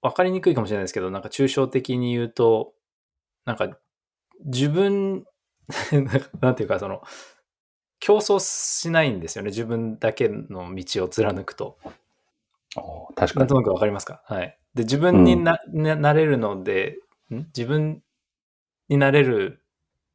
[0.00, 2.72] わかりにくいかもしれないですけど、なんか抽象的に言うと、
[3.44, 3.78] なんか、
[4.44, 5.26] 自分、
[6.40, 7.02] なんていうか、その、
[8.00, 9.50] 競争しないんですよね。
[9.50, 11.78] 自分だけの道を貫くと。
[12.76, 13.54] お確かになんと。
[13.54, 14.22] なくわかりますか？
[14.26, 14.58] はい。
[14.74, 16.98] で、自分にな,、ななれるので、
[17.30, 17.36] ん？
[17.56, 18.02] 自分
[18.88, 19.60] になれる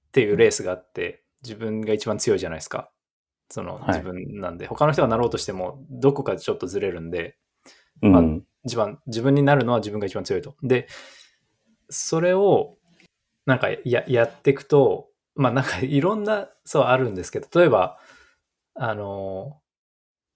[0.09, 2.91] っていうレースがあって、自分が一番強いじゃないですか。
[3.49, 7.37] そのはい自分なんで、他の人がなろうとしても、どこかちょっとずれるんで、
[8.01, 8.43] まあうん。
[8.65, 10.55] 一番、自分になるのは自分が一番強いと。
[10.63, 10.87] で、
[11.89, 12.77] それを、
[13.47, 17.99] なんかややっていくと、まあなんかいろんな、そうあるんですけど、例えば、
[18.75, 19.61] あの、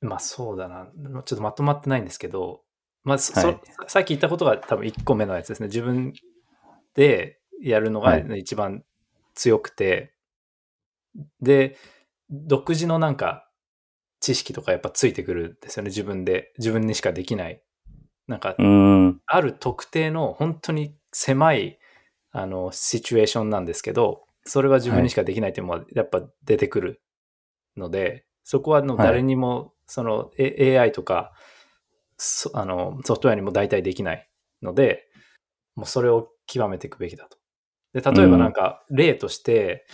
[0.02, 0.88] まあそうだな、
[1.26, 2.62] ちょっとまとまってないんですけど、
[3.04, 5.68] まあ、そはいそさっき言ったことが多分1個目のやつですね。
[5.68, 6.14] 自分
[6.94, 8.84] でやるのがはい一番
[9.34, 10.14] 強くて、
[11.42, 11.78] で、
[12.30, 13.50] 独自のなんか
[14.20, 15.90] 知識とかやっぱついてくるんですよね。
[15.90, 17.62] 自分で、自分にしかできない。
[18.28, 19.22] なんかうん。
[19.26, 21.80] ある特定の本当に狭い
[22.32, 27.02] あのシチュエーションなんですけど、それは自分にしかできないっていうのはやっぱ出てくる
[27.76, 31.34] ので、そこはのはい誰にも、その AI とか
[32.18, 34.30] そあのソフトウェアにも代替できない
[34.62, 35.08] ので、
[35.76, 37.38] もうそれを極めていくべきだと。
[37.94, 39.86] で、例えばなんか例として、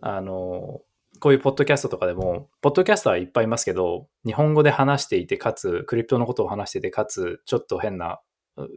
[0.00, 0.80] あの、
[1.20, 8.20] こういうポッドキャストとかでも、ポッドキャスターはいっぱいいますけど、日本語で話していて、かつ、クリプトのことを話していて、かつ、ちょっと変な
[8.56, 8.68] う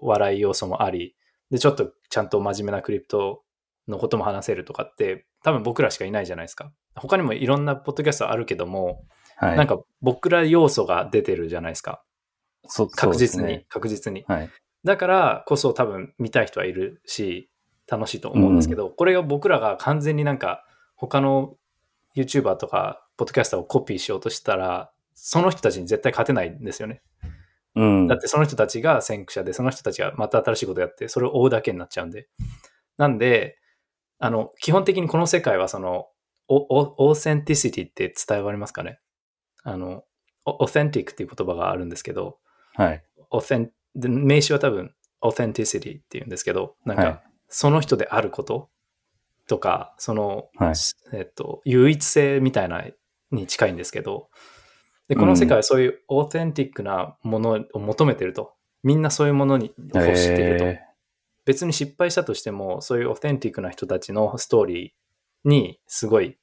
[0.00, 1.16] 笑い要素もあり、
[1.50, 3.42] で、ちょっとちゃんと真面目なクリプト
[3.88, 6.72] のことも話せるとかって、多分僕らしかいないじゃないですか。
[6.96, 9.04] 他にもいろんなポッドキャストあるけども、
[9.36, 9.56] はい。
[9.56, 12.02] なんか僕ら要素が出てるじゃないですか。
[12.66, 14.24] そ確実に、確実に。
[14.26, 14.50] はい。
[14.84, 17.50] だからこそ多分見たい人はいるし、
[17.88, 20.64] 楽しいと思うんですけど、これが僕らが完全になんか
[20.96, 21.56] 他の
[22.16, 27.02] YouTuber とか、ポッドキャスターをコピーしようとしたら、その人たちに絶対勝てないんですよね。
[27.74, 28.06] うん。
[28.06, 32.28] だってその人たちが先駆者で、その人たちがまた新しいことやって、それを追うだけになっちゃうんで。
[32.96, 33.58] なんで、
[34.18, 36.08] あの、基本的にこの世界はその、
[36.48, 39.00] authenticity って伝えられますかね？
[39.66, 40.04] あの、
[40.44, 42.38] オ authentic っていう言葉があるんですけど、
[42.74, 43.02] はい。
[43.30, 48.70] オーセンで名詞は多分、 authenticity っていうんですけど、なんかはい、その人であること
[49.48, 50.74] とか、その、はい
[51.12, 52.84] えっと、唯一性みたいな
[53.32, 54.30] に近いんですけど、
[55.08, 58.54] で、この世界はそういう authentic なものを求めてると。
[58.84, 60.64] みんなそういうものに欲していると。
[60.64, 60.80] え
[61.44, 66.38] 別に失敗したとしても、そういうオーセンティックな人たちのストーリーにすごい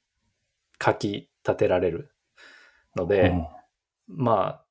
[0.82, 2.13] 書き立てられる
[2.96, 3.46] のーで、うん
[4.08, 4.64] まあ、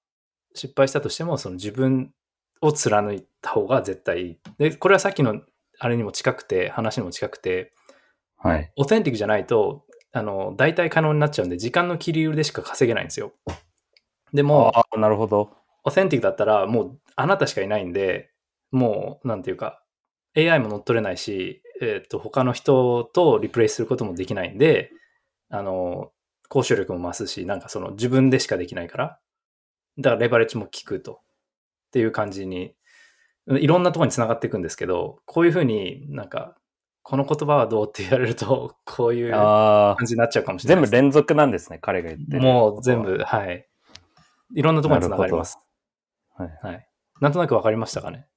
[0.54, 2.14] 失敗したとしても、その自分
[2.62, 4.40] を貫いた方が絶対いい。
[4.58, 5.42] で、これはさっきの
[5.80, 7.72] あれにも近くて、話にも近くて、
[8.38, 8.72] はい。
[8.76, 13.34] オーセンティックじゃないと、あの、代替可能になっちゃうんで、時間の切り売りでしか稼げないんですよ。
[14.34, 15.58] でも、なるほど。
[15.84, 18.32] オーセンティックだったら、もうあなたしかいないんで、
[18.72, 19.84] もう、なんていうか、
[20.36, 24.92] AI も乗っ取れないし、えっ、と、他の人とリプレイすることもできないんで、
[25.50, 26.12] あの、
[26.54, 29.20] 交渉力も増すし、なんかその自分でしかできないから、
[29.98, 31.22] だからレバレッジも効くと。
[31.88, 32.74] っていう感じに、
[33.48, 36.56] いろんなところにつながっていくんですけど、こういうふうになんか、
[37.04, 40.86] この言葉はどうって言われると、 こういう感じになっちゃうかもしれない。
[40.86, 42.42] 全部連続なんですね、彼が言ってる。
[42.42, 43.70] もう全部、はい。
[44.56, 45.60] いろんなところにつながります。
[46.40, 46.90] なるほどはい。
[47.22, 48.28] なんとなくわかりましたかね？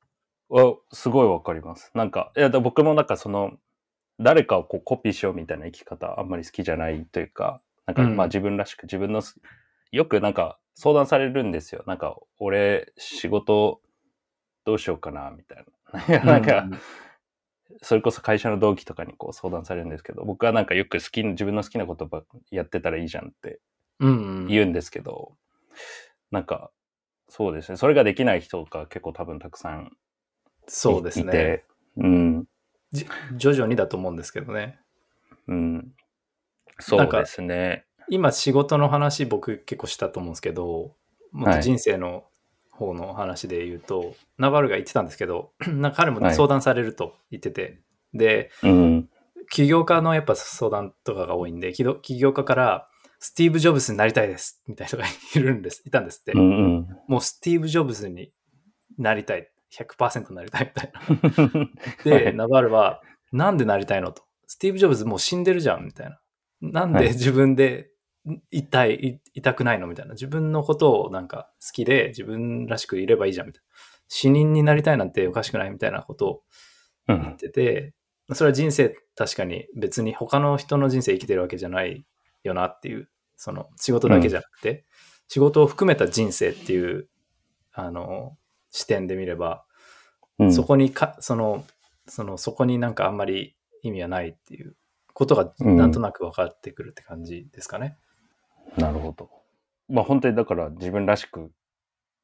[0.51, 1.91] わすごいわかります。
[1.95, 3.53] なんか、いや、だ僕もなんかその、
[4.21, 9.41] 誰かをこうコピーしようみたいな生き方あんまり好きじゃないというか、なんかうんまあ自分らしく自分のす、
[9.93, 11.85] よくなんか相談されるんですよ。
[11.87, 13.81] なんか、俺仕事
[14.65, 15.65] どうしようかな、みたい
[16.13, 16.21] な。
[16.25, 16.79] なんか、うん
[17.83, 22.09] それこそ会社の同期とかにこう相談されるんですけど、僕はなんかよく好きな、自分の好きなこと
[22.51, 23.61] やってたらいいじゃんって。
[24.01, 25.37] 言うんですけど、
[26.31, 26.71] なんか、
[27.29, 27.77] そうですね。
[27.77, 29.97] それができない人が結構多分たくさん
[30.69, 31.25] そうですね。
[31.25, 31.65] いて、
[31.97, 32.45] うん。
[32.93, 33.07] じ
[33.37, 34.79] 徐々にだと思うんですけどね。
[35.49, 35.93] うん。
[36.79, 37.85] そうですね。
[38.09, 40.95] 今仕事の話僕結構したと思うんですけど、
[41.33, 42.25] もっと人生の
[42.71, 47.81] 方の話で言うと、ナバルが言ってたんですけど、 なんか彼も相談されると言ってて、
[48.15, 49.09] で、うん。
[49.51, 55.05] 起業家のやっぱ相談とかが多いんで、起業家から、スティーブ・ジョブズになりたいですみたいな人が
[55.35, 56.33] いるんです、いたんですって。
[56.33, 56.45] うんう
[56.81, 56.89] ん。
[57.09, 58.33] もうスティーブ・ジョブズに
[58.99, 59.51] なりたい。
[59.73, 61.71] 100%なりたいみたいな。
[62.05, 63.03] で、ナバルは、
[63.33, 64.23] なんでなりたいのと。
[64.47, 66.21] スティーブ・ジョブズもう死んでるじゃんみたいな。
[66.61, 67.91] なんはいで自分で
[68.51, 70.13] 痛い、い痛くないのみたいな。
[70.13, 73.67] 自分のことをなんか好きで自分らしくいればいいじゃんみたいな。
[74.09, 76.43] 死人になりたいなんておかしくないみたいなことを
[77.09, 77.37] 言っうん。
[77.37, 77.95] てて、
[78.33, 82.05] それは人生確かに別に他の人の人生生きてるわけじゃない
[82.43, 84.85] よなっていう、その仕事だけじゃなくて、
[85.29, 87.09] 仕事を含めた人生っていう、
[87.73, 88.37] あの、
[88.71, 89.65] 視点で見れば、
[90.39, 91.65] うんそこにか、その、
[92.07, 94.77] その、そこになんかあんまり意味はないっていう
[95.17, 97.97] ことがうんなんとなく分かってくるって感じですかね。
[98.77, 99.31] なるほど。
[99.89, 101.51] まあ本当にだから自分らしく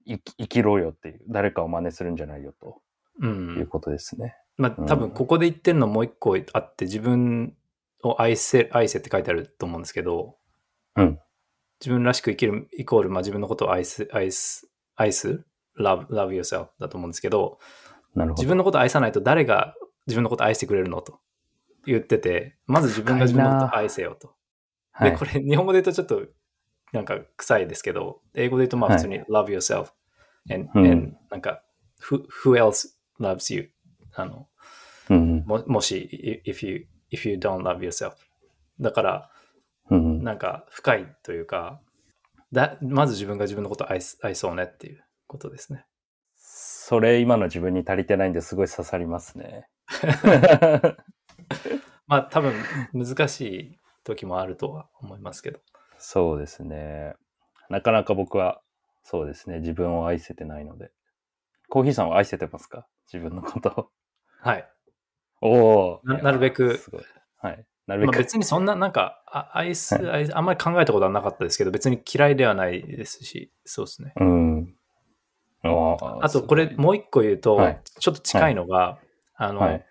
[0.06, 2.82] 生き生きろよっていう、誰かを真似するんじゃないよと
[3.18, 3.26] う。
[3.26, 3.30] い
[3.60, 4.36] うんことですね。
[4.58, 7.56] まあ多分ここで言ってるのもう一個あって、自分
[8.02, 10.36] を愛せ、愛せって書いてあると思うんですけど、
[10.96, 11.18] うん。
[11.80, 15.46] 自分らしく生きるイコール、まあ、自分のことを愛す、愛す、愛す
[15.80, 17.58] love, love yourself だと思うんですけど、
[18.14, 18.40] なるほど。
[18.42, 19.74] 自分のことを愛さないと誰が
[20.06, 21.20] 自分のことを愛してくれるのと
[21.86, 24.34] 言ってて、まず自分が自分のことを愛せよと。
[24.92, 26.26] はい、で、これ日本語で言うとちょっと
[26.92, 29.88] なんか臭いですけど、英語で言うとまあ普通に love yourself
[30.50, 31.62] and,、うん and なんか
[32.02, 32.88] who, who else
[33.20, 33.70] loves you?
[34.14, 34.48] あの、
[35.10, 38.12] うんももし if you, if you don't love yourself
[38.80, 39.30] だから
[39.90, 40.22] うん。
[40.22, 41.80] なんか深いというか、
[42.52, 45.84] だまず自分が自分のことを愛す愛そうねっていうことですね。
[46.36, 49.66] それ今の自分に足りてないんですごい刺さりますね。
[52.06, 52.52] まあ多分
[52.92, 55.60] 難しい時もあるとは思いますけど。
[55.98, 57.14] そうですね。
[57.68, 58.60] なかなか僕は
[59.02, 59.60] そうですね。
[59.60, 60.90] 自分を愛せてないので。
[61.68, 62.86] コーヒーさんは愛せてますか？
[63.12, 63.90] 自分のことを。
[64.40, 64.68] はい。
[65.40, 67.02] おおななるべくすごい。
[67.38, 67.66] はい。
[67.86, 68.18] なるべまあ、く。
[68.18, 74.12] 別にそんななんかあ愛す、はいあんまり考えたことはなかったですけど、別に嫌いではないですし、そうですね。
[74.16, 74.76] うん。
[75.64, 78.98] あとこれもう一個言うと、はいちょっと近いのが、
[79.34, 79.86] あの、はい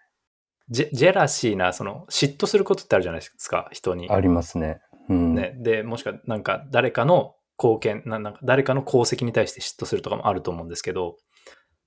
[0.71, 4.09] ジェジェラシーな、その嫉妬することってあるじゃないですか、人に。
[4.09, 4.81] ありますね。
[5.09, 5.35] うん。
[5.35, 11.17] ね、で、もしくはなんか誰かの貢献な、なんか誰かの功績に対して嫉妬するとかもあると思うんですけど、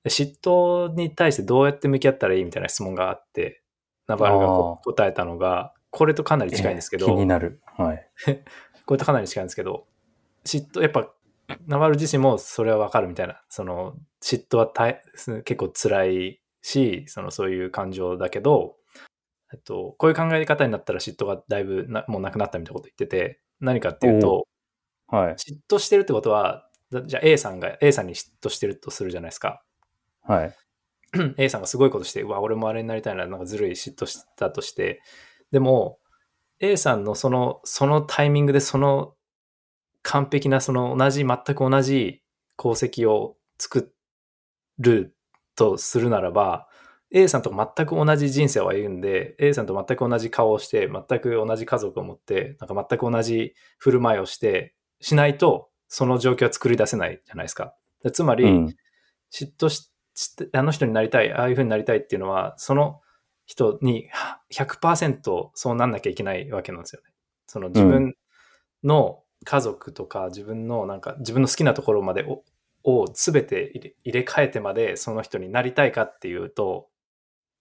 [0.05, 3.63] で嫉妬に対してどうやって向き合ったらいいみたいな質問があって、
[4.07, 4.47] ナバルが
[4.85, 7.63] 答えたのが、これとかなり近いんですけど、えー気になる。
[7.65, 8.11] はい。
[8.85, 9.87] これとかなり近いんですけど、
[10.45, 11.11] 嫉妬、やっぱ、
[11.67, 15.01] ナバル自身もそれはわかるみたいな、その、嫉妬は大
[15.45, 18.77] 結構辛いし、その、そういう感情だけど、
[19.53, 24.49] えっと、こういう考え方になったら嫉妬がだいぶなもうなくなったみたいなこと言ってて、何かっていうと、
[25.07, 25.35] はい。
[25.35, 29.63] 嫉妬してるってことは、だじゃあ A さんが A さんに嫉妬してるとするじゃないですか。
[30.23, 30.55] はい。
[31.37, 35.03] A さんがすごいことして、うわ、俺もあれになりたいな、なんかずるい嫉妬したとして、
[35.53, 35.99] でも、
[36.61, 39.15] A さんのその、そのタイミングでその
[40.03, 42.23] 完璧な、その同じ、全く同じ
[42.59, 43.93] 功績を作
[44.79, 45.14] る
[45.57, 46.69] とするならば、
[47.11, 57.75] A さんと全く同じ人生を歩んで、A さんと全く同じ顔をして、全く同じ家族を持って、なんか全く同じ振る舞いをして、しないと、その状況は作り出せないじゃないですか。
[58.03, 58.77] でつまり、うん。
[59.33, 59.91] 嫉妬し
[60.53, 63.01] あの人になりたい、ああいう風になりたいっていうのは、その
[63.47, 67.09] 人には100%そうなんなきゃいけないわけなんですよね。
[67.47, 68.15] その自分
[68.83, 72.25] の家族とか、自分のなんか自分の好きなところまで
[72.85, 73.73] をを全て
[74.05, 76.89] 入れ替えてまでその人になりたいかっていうと、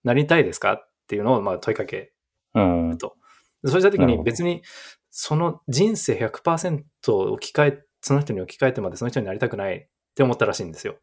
[0.04, 2.12] なりたいですかっていうのをまあ問いかけ
[2.54, 2.98] うん。
[2.98, 3.16] と。
[3.64, 4.62] そうした時に別に
[5.10, 10.96] その人生100%置き換え、その人に置き換えてまでその人になりたくないって思ったらしいんですよ。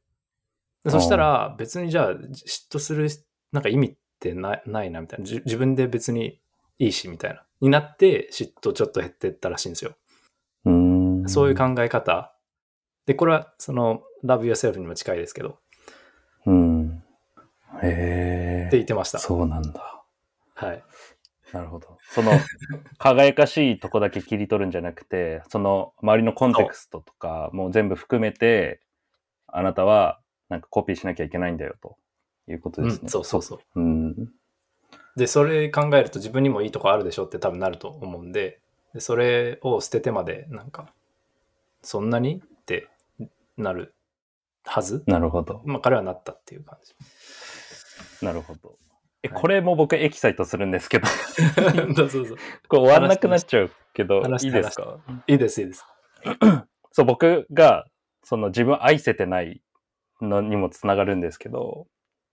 [0.84, 3.08] でそしたら別にじゃあ嫉妬する
[3.52, 5.26] なんか意味ってなないなみたいな。
[5.26, 6.40] じ自分で別に
[6.78, 7.44] いいしみたいな。
[7.62, 9.96] になって嫉妬ちょっと減ってったらしいんですよ。
[10.66, 11.30] うん。
[11.30, 12.36] そういう考え方。
[13.06, 15.60] で、これはその Love Yourself にも近いですけど、
[16.46, 17.04] うん。
[17.84, 18.68] へえ。
[18.68, 19.20] って言ってました。
[19.20, 20.04] そうなんだ。
[20.56, 20.84] はい。
[21.54, 21.98] なるほど。
[22.10, 22.32] その、
[22.98, 28.82] 輝かしいとこだけ切り取るんじゃなくて、その周りのコンテクストとかもう全部含めて、
[29.48, 30.20] あなたは
[30.50, 31.98] なんかコピーしなきゃいけないんだよと
[32.48, 33.00] いうことですね。
[33.04, 33.80] うん、そうそうそう。
[33.80, 34.34] うん。
[35.16, 38.62] で、それ考えると自分にもいいとこあるでしょって多分なると思うんで、
[38.94, 40.94] でそれを捨ててまでなんか、
[41.82, 42.88] そんなにって
[43.58, 43.94] なる
[44.66, 45.04] はず？
[45.08, 45.62] なるほど。
[45.66, 48.26] まあ彼はなったっていう感じ。
[48.26, 48.78] なるほど。
[49.24, 51.08] え、これも僕エキサイトするんですけど、
[51.96, 52.36] どうぞどうぞ。
[52.68, 54.98] これ終わんなくなっちゃうけど、いいですか？
[55.28, 55.86] いいです、いいです。
[56.92, 57.86] そう、僕が、
[58.24, 59.62] その自分愛せてない
[60.22, 61.88] のにもつながるんですけど、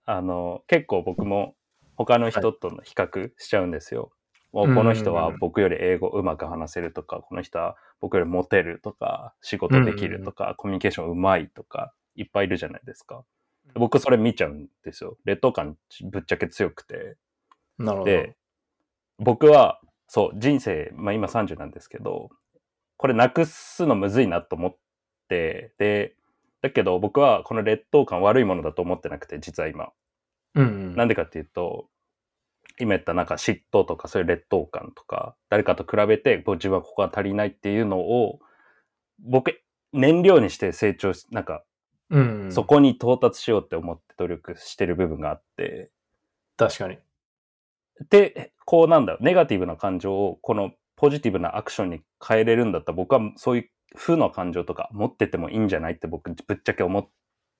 [0.05, 1.55] あの、結構僕も
[1.95, 4.11] 他の人との比較しちゃうんですよ。
[4.51, 13.23] もうこの人は僕より英語うまく話せるとか、この人は僕よりモテるとか、仕事できるとか、コミュニケーションうまいとか、いっぱいいるじゃないですか。
[13.75, 15.17] 僕それ見ちゃうんですよ。
[15.25, 15.77] 劣等感
[16.11, 17.15] ぶっちゃけ強くて。
[17.77, 18.11] なるほど。
[18.11, 18.35] で、
[19.19, 22.29] 僕は、そう、人生、まあ今30なんですけど、
[22.97, 24.75] これなくすのむずいなと思っ
[25.29, 26.15] て、で、
[26.61, 29.91] だけど僕はこの劣等感悪いものだと思ってなくて、実は今。
[30.55, 30.95] うんうん。
[30.95, 31.87] なんでかっていうと、
[32.79, 38.39] 今言ったなんか嫉妬とかそういう劣等感とか、誰かと比べて自分はここが足りないっていうのを、
[39.19, 39.61] 僕、
[39.93, 41.63] 燃料にして成長し、なんか、
[42.09, 42.51] うんうん。
[42.51, 45.91] そこに到達しようって思って努力してる部分があって、
[46.57, 46.97] 確かに。
[48.09, 57.09] で、こうなんだネガティブな感情をこのポジティブなアクションに変えれるんだったら僕はそういう負の感情とか持っててもいいんじゃないって僕ぶっちゃけ思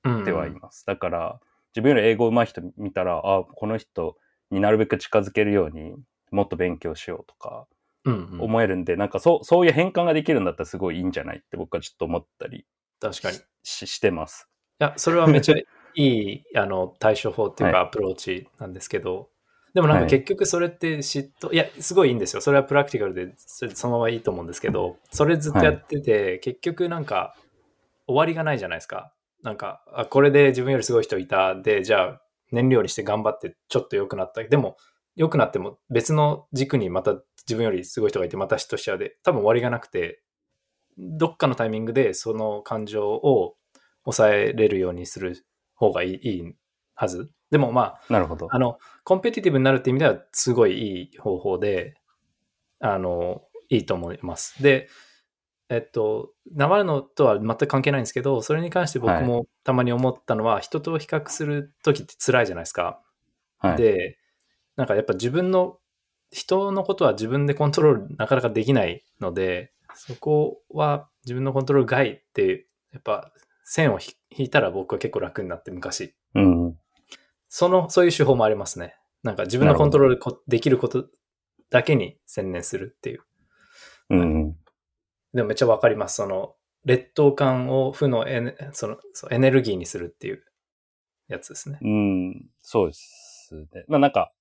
[0.04, 0.86] うんってはいます。
[0.86, 1.40] だから
[1.76, 4.18] 自分より英語上手い人見たら、あこの人
[4.52, 5.94] になるべく近づけるように
[6.32, 7.68] もっと勉強しようとか
[8.06, 8.42] うんうん。
[8.42, 12.66] 思えるんで、なんかそう、そういう変換ができるんだったらすごいいいんじゃないって僕はちょっと思ったり
[13.00, 13.38] 確かに。
[13.38, 14.50] いししてます。
[14.80, 15.66] や、それはめっちゃい
[16.04, 19.30] い、あの、対処法っていうかはアプローチなんですけど、
[19.74, 22.42] でもなんかはい結局それって嫉妬、い、や、すごいいいんですよ。
[22.42, 27.36] それはプラクティカルで、それそのままいいと思うんですけど、それずっとやってて、結局なんか
[28.08, 29.14] 終わりがないじゃないですか。
[29.44, 31.56] なんか、あ、これで自分よりすごい人いた。
[31.56, 32.22] で、じゃあ
[32.52, 34.44] 燃料にして頑張ってちょっと良くなった。
[34.44, 34.78] でも、
[35.16, 37.16] 良くなっても別の軸にまた
[37.48, 40.22] 自分よりすごい人がいてまた嫉妬しちゃうで、多分終わりがなくて、
[41.00, 43.56] どっかのタイミングでその感情を
[44.04, 45.46] 抑えれるようにする
[45.76, 46.56] 方がいいいい
[46.96, 47.32] はず。
[47.52, 48.48] でもまあ、なるほど。
[48.52, 51.96] あの、コンペティティブになるって意味ではすごいいい方法で、
[52.80, 54.62] あの、いいと思います。
[54.62, 54.90] で、
[55.70, 63.02] えっと、ナワルノとは全く関係ないんですけど、それに関して僕もたまに思ったのは、人と比較するときって辛いじゃないですか。
[63.60, 63.78] はい。
[63.78, 64.18] で、
[64.76, 65.78] なんかやっぱ自分の、
[66.32, 73.32] 人のことは自分でコントロールなかなかできないので、そこは自分のコントロール外って、やっぱ
[73.64, 76.16] 線を引引いたら僕は結構楽になって昔。
[76.36, 76.78] うん。
[77.48, 78.96] その、そういう手法もありますね。
[79.24, 81.06] なんか自分のコントロールこできること
[81.70, 83.24] だけに専念するっていう。
[84.12, 84.56] うん。
[85.34, 86.16] でもめっちゃわかります。
[86.16, 88.98] その、劣等感を負のエネその
[89.32, 90.44] エネルギーにするっていう
[91.28, 91.80] やつですね。
[91.82, 93.86] うん、そうですね。
[93.88, 94.32] まあなんか、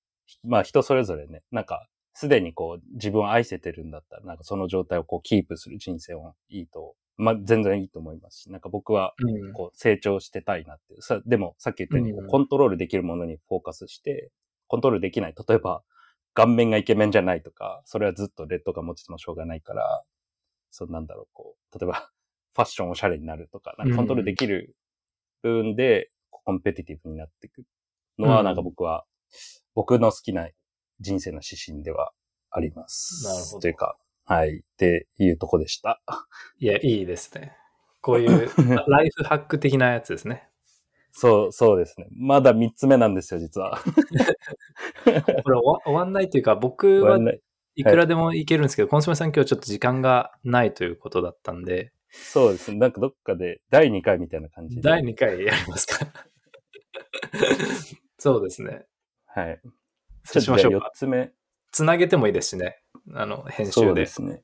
[0.43, 1.87] まあ人それぞれね、なんか、
[2.19, 9.53] すでにこう自分を愛せてるんだったら、なんかその状態をこうキープする人生はいいと、まあ全然いいと思いますし、なんか僕はうん。
[9.53, 11.01] こう成長してたいなっていう。
[11.01, 14.31] さでもさっき言ったようにコントロールできるものにフォーカスして、
[14.67, 15.35] コントロールできない。
[15.47, 15.81] 例えば、
[16.33, 20.03] 顔面がイケメンじゃないとか、それはずっと劣等感持ちてもしょうがないから、
[20.71, 22.11] そうなんだろう、こう、例えば、
[22.53, 24.75] ファッションおしゃれになるとか、なんかコントロールできる
[25.41, 27.63] 部分で、コンペティティブになっていく
[28.17, 29.05] のは、うんなんか僕は、
[29.73, 30.49] 僕の好きな
[30.99, 32.11] 人生の指針では
[32.51, 33.25] あります。
[33.25, 36.01] なるほどというか、はい、っていうとこでした。
[36.59, 37.55] いや、いいですね。
[38.01, 40.49] こういうラ ライフハック的なやつですね。
[41.11, 42.07] そう、そうですね。
[42.11, 43.79] まだ三つ目なんですよ、実は。
[45.03, 47.41] これ終わ終わんないというか、僕はない
[47.75, 52.77] いくらでもいけるんですけど、コンソメさん今日ちょっと時間がないということだったんで、そうですね。
[52.77, 54.81] なんかどっかで第2回みたいな感じで。
[54.81, 56.05] 第2回やりますか
[58.17, 58.85] そうですね。
[59.25, 59.61] はい。
[60.33, 60.91] そうしましょう4か。
[60.93, 61.31] つ目。
[61.71, 62.81] つなげてもいいですしね。
[63.13, 63.85] あの、編集で。
[63.87, 64.43] そうですね。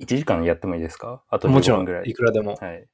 [0.00, 1.22] 1時間やってもいいですか？
[1.28, 2.10] あともちろん15分ぐら、い。
[2.10, 2.56] いくらでも。
[2.56, 2.88] はい。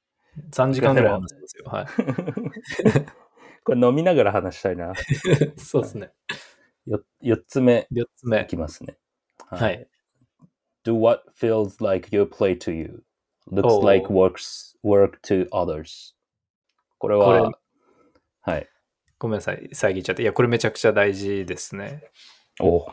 [0.50, 1.64] 3時間ぐらい話せますよ。
[1.66, 1.86] はい。
[3.64, 4.92] これ飲みながら話したいな。
[5.58, 6.12] そうですね。
[6.86, 8.46] よ4つ目4つい目。
[8.46, 8.96] きますね。
[9.46, 9.88] はい。
[10.84, 13.04] Do what feels like your play to you.
[13.50, 16.14] お Looks ー like works, work to others.
[16.98, 17.52] これこれは、
[18.42, 18.68] はい。
[19.18, 19.68] ごめんなさい。
[19.72, 20.22] 遮っちゃって。
[20.22, 22.02] いや、これめちゃくちゃ大事ですね。
[22.60, 22.86] お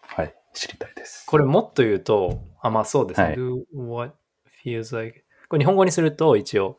[0.00, 0.34] はい。
[0.52, 1.24] 知りたいです。
[1.26, 3.26] これもっと言うと、あ、まあそうですね。
[3.26, 4.16] はい Do what
[4.64, 5.24] feels like.
[5.48, 6.78] これ日本語にすると一応、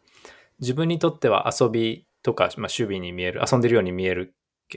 [0.60, 4.36] 自分にとっては遊びとか、まあ、趣味に見える、遊んでるように見える、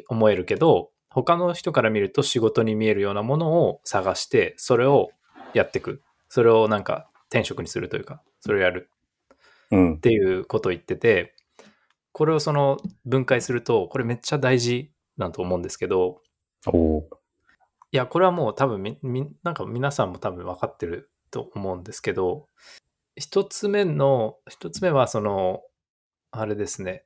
[0.09, 5.11] 思えるけど、他の人から見ると仕事に見えるようなものを探して、それを
[5.53, 6.03] やっていく。
[6.29, 8.89] それをなんか転職にするというか、それをやる
[9.71, 10.01] うんっ。
[10.01, 11.35] ていうことを言ってて、
[12.13, 16.23] これをその分解すると、これめっちゃ大事だと思うんですけど、
[16.67, 17.03] おー
[17.95, 22.49] いや、これはもう多分み、み、なんか皆さんも多分分かってると思うんですけど、
[23.17, 25.63] 一つ目の、一つ目はその、
[26.31, 27.05] あれですね、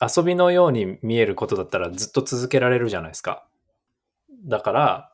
[0.00, 3.48] 遊びのように見えることだったらずっと続けられるじゃないですか。
[4.44, 5.12] だから、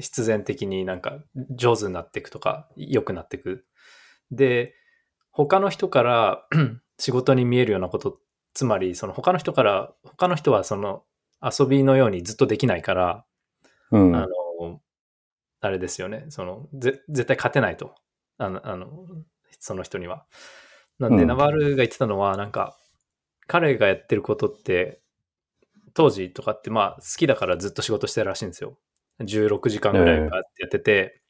[0.00, 1.18] 必然的になんか
[1.50, 3.66] 上手になっていくとか、良くなっていく。
[4.30, 4.74] で、
[5.36, 6.46] 他の人から
[6.98, 8.18] 仕事に見えるようなこと、
[8.54, 11.02] つまり、その他の人から、他の人はその
[11.42, 13.24] 遊びのようにずっとできないから、
[13.90, 14.16] うん。
[14.16, 14.26] あ
[14.60, 14.80] の、
[15.60, 16.24] あれですよね。
[16.30, 17.94] その、ぜ絶対勝てないと。
[18.38, 18.88] あの、あの
[19.60, 20.24] その人には。
[20.98, 22.78] なんで、うんナバールが言ってたのは、なんか、
[23.46, 25.02] 彼がやってることって、
[25.92, 28.78] 当時とかって、まあ、好きだからずっと仕事してるらしいんですよ。
[29.20, 30.28] 16時間ぐらいや
[30.66, 31.20] ってて、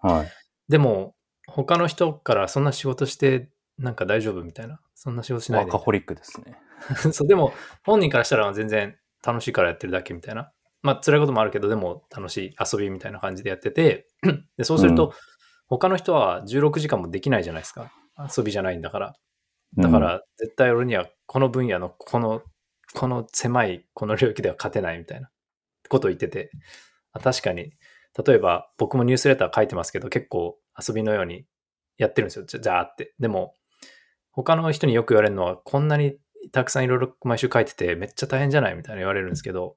[0.00, 0.28] はい。
[0.68, 1.16] でも、
[1.48, 4.80] 他の人からそんな仕事して、なんか大丈夫みたいな？
[4.94, 5.84] そんな仕事しないでワーカ。
[5.84, 6.58] ホリックですね。
[7.12, 7.52] そう、でも、
[7.84, 10.52] 本人からしたら全然楽しいからやってるだけみたいな。
[10.82, 14.06] まあ、辛いこともあるけど、でも楽しい遊びみたいな感じでやってて、
[14.56, 15.12] でそうすると、うん
[15.68, 17.92] 他の人は16時間もできないじゃないですか。
[18.36, 19.14] 遊びじゃないんだから。
[19.76, 22.42] だから、絶対俺にはこの分野のこの、
[22.94, 25.30] この狭いこの領域では勝てないみたいな
[25.90, 26.50] ことを言ってて、
[27.12, 27.74] あ確かに、
[28.26, 31.44] 例えば僕もニュースレター書いてますけど、結構遊びのように
[31.96, 32.44] やってるんですよ。
[32.46, 33.14] じゃじゃーって。
[33.18, 33.54] でも、
[34.32, 36.16] 他の人によく言われるのは、こんなに
[36.52, 39.76] たくさんいろいろ毎週書いてて、めっちゃ大変じゃないみたいな言われるんですけど、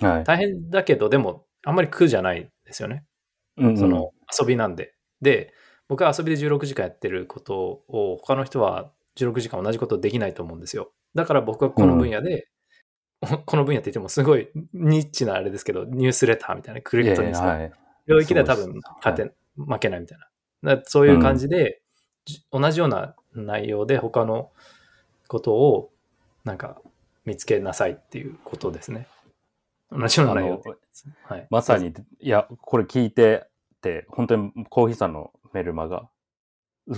[0.00, 0.08] うん。
[0.08, 0.24] はい。
[0.24, 3.04] 大変だけど、でも、あんまり苦じゃないですよね。
[3.56, 4.94] うんうんその遊びなんで。
[5.20, 5.52] で、
[5.88, 10.92] 僕は遊びで16時間やってることを他の人は16時間同じことできないと思うんですよ。
[11.14, 12.48] だから僕はこの分野で、
[13.20, 17.72] この分野って言ってもすごいニッチなあれですけど、ニュースレターみたいなクリプトにいやいやはい。
[18.06, 20.26] 領域では多分勝て、負けないみたいな。
[20.62, 21.82] だそういう感じで、
[22.24, 24.50] じ同じような内容で他の
[25.28, 25.90] ことを
[26.44, 26.80] なんか
[27.24, 29.06] 見つけなさいっていうことですね。
[29.90, 30.62] 同じような内容。
[31.24, 33.46] はい、まさに、いや、これ聞いて
[33.80, 36.08] て、本当にコーヒーさんのメルマが、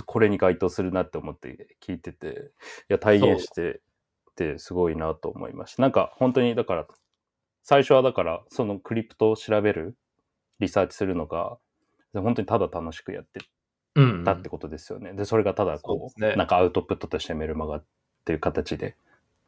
[0.05, 2.51] これに該当するなって思って聞いてて、
[2.89, 3.81] いや、体現して
[4.35, 5.81] て、すごいなと思いました。
[5.81, 6.87] なんか、本当に、だから、
[7.63, 9.95] 最初はだから、そのクリプトを調べる、
[10.59, 11.57] リサーチするのが、
[12.13, 13.54] 本当にただ楽しくやってうん
[14.23, 15.13] たってことですよね。
[15.13, 17.83] で、それがただこう、ねなんかアウトプットとしてメルマガっ
[18.25, 18.95] ていう形で、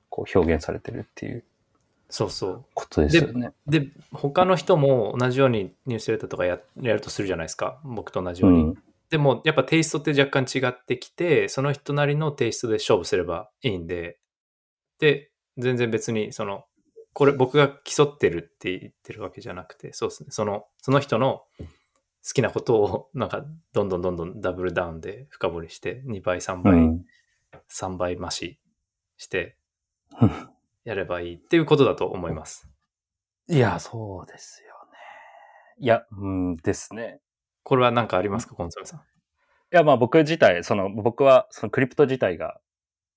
[0.09, 1.43] こう表現されてるっていう
[2.09, 2.65] そうそう。
[2.73, 3.51] ことですよね。
[3.67, 7.79] で、他の人も同じようにニュースレターとかややるとするじゃないですか。
[7.83, 8.61] 僕と同じように。
[8.63, 8.83] うん。
[9.09, 14.19] でも、やっぱテイストって若干違ってきて、その人なりのテイストで勝負すればいいんで、
[14.99, 16.65] で、全然別に、その、
[17.13, 20.29] これ僕が競ってるって言ってるわけじゃなくて、そうですね。
[20.31, 21.43] その、その人の
[22.27, 27.05] 好きなことを、なんか、どんどんどんどんダブルダウンで深掘りして、2倍、3倍、うん。
[27.71, 28.59] 3倍増し
[29.15, 29.57] して、
[30.83, 32.69] やればいいっていうことだと思います。
[33.47, 34.97] いや、そうですよね。
[35.79, 37.21] いや、うんですね。
[37.63, 38.99] これは何かありますか、コンソメさん？
[38.99, 39.03] い
[39.71, 42.59] や、まあ僕自体、その、僕は、そのクリプト自体が、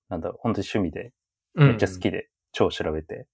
[0.07, 1.13] なんだろう、本当に趣味で、
[1.55, 3.27] めっちゃ好きで、超調べて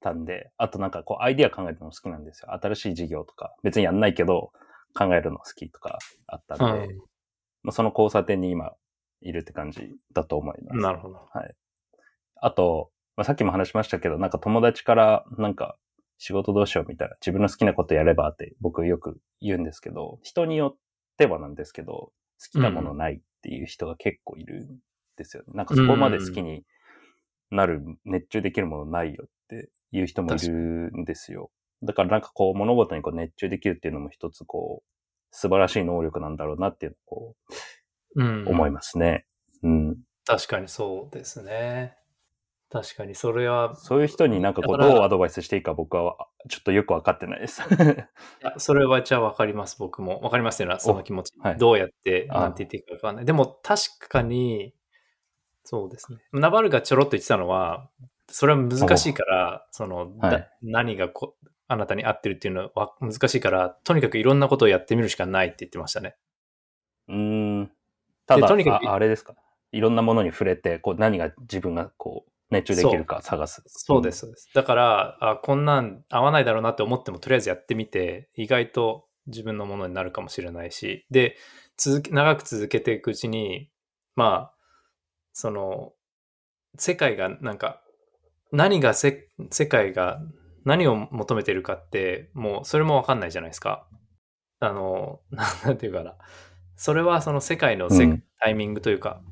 [0.00, 2.52] たんで、あとなんかこう、アイディア考えるのも好きなんですよ。
[2.52, 4.52] 新しい事業とか、別にやんないけど、
[4.94, 6.96] 考えるの好きとかあったんで、うん
[7.62, 8.72] まあ、その交差点に今、
[9.22, 10.80] いるって感じだと思います。
[10.80, 11.28] なるほど。
[12.36, 15.76] あと、まあ、さっきも話しましたけど、なんか友達から、なんか、
[16.18, 20.78] 仕事どうしようみたいな、自分の好きなことやればって僕よく言うんですけど、人によっ
[21.16, 22.12] てはなんですけど、好
[22.52, 24.78] きなものないっていう人が結構いるん
[25.16, 25.52] ですよね。
[25.54, 26.64] なんかそこまで好きに
[27.50, 31.50] なる、熱中できるものないよっていう人もいるんですよ。
[31.82, 34.92] だからなんかこう物事にこう熱中できるっていうのも一つこう、
[35.30, 37.36] 素晴らしい能力なんだろうなっていうのをこ
[38.16, 39.26] うんう思いますね。
[39.62, 39.98] うん。
[40.26, 41.96] 確かにそうですね。
[42.70, 46.16] 確かにそれは、そういう人になんかこう、どうアドバイスしていいか僕は
[46.48, 47.60] ちょっとよくわかってないです。
[47.62, 47.64] い
[48.40, 50.20] やそれはじゃあ分かります、僕も。
[50.20, 51.32] 分かりますっていうのはその気持ち。
[51.38, 53.24] はいどうやって、あなんて言っていいか分かんない。
[53.26, 54.74] でも確かに、
[55.64, 56.18] そうですね。
[56.32, 57.90] ナバルがちょろっと言ってたのは、
[58.28, 61.36] それは難しいから、その、だはい何がこ
[61.72, 66.16] あなたに合ってるっていうのは難しいから、とにかくいろんなことをやってみるしかないって言ってましたね。
[67.08, 67.72] うーん。
[68.26, 69.34] ただとにかくあ、あれですか？
[69.72, 73.62] いろんなものに触れて、こう何が自分がこう、熱中できるか探す。
[73.66, 74.50] そうです、そうです。
[74.54, 81.36] だからあ、こんなん合わないだろうなって思っても、とりあえずやってみて、意外と自分のものになるかもしれないし、で、
[81.78, 83.70] 続け長く続けていくうちに、
[84.14, 84.54] まあ、
[85.32, 85.94] その、
[86.78, 87.82] 世界がなんか、
[88.50, 90.20] 何がせ、世界が
[90.64, 93.86] 何を求めてるかって、もうそれもわかんないじゃないですか。
[94.60, 95.20] あの、
[95.64, 96.14] なんていうかな。
[96.76, 99.22] それはその世界のせ、うんタイミングというか、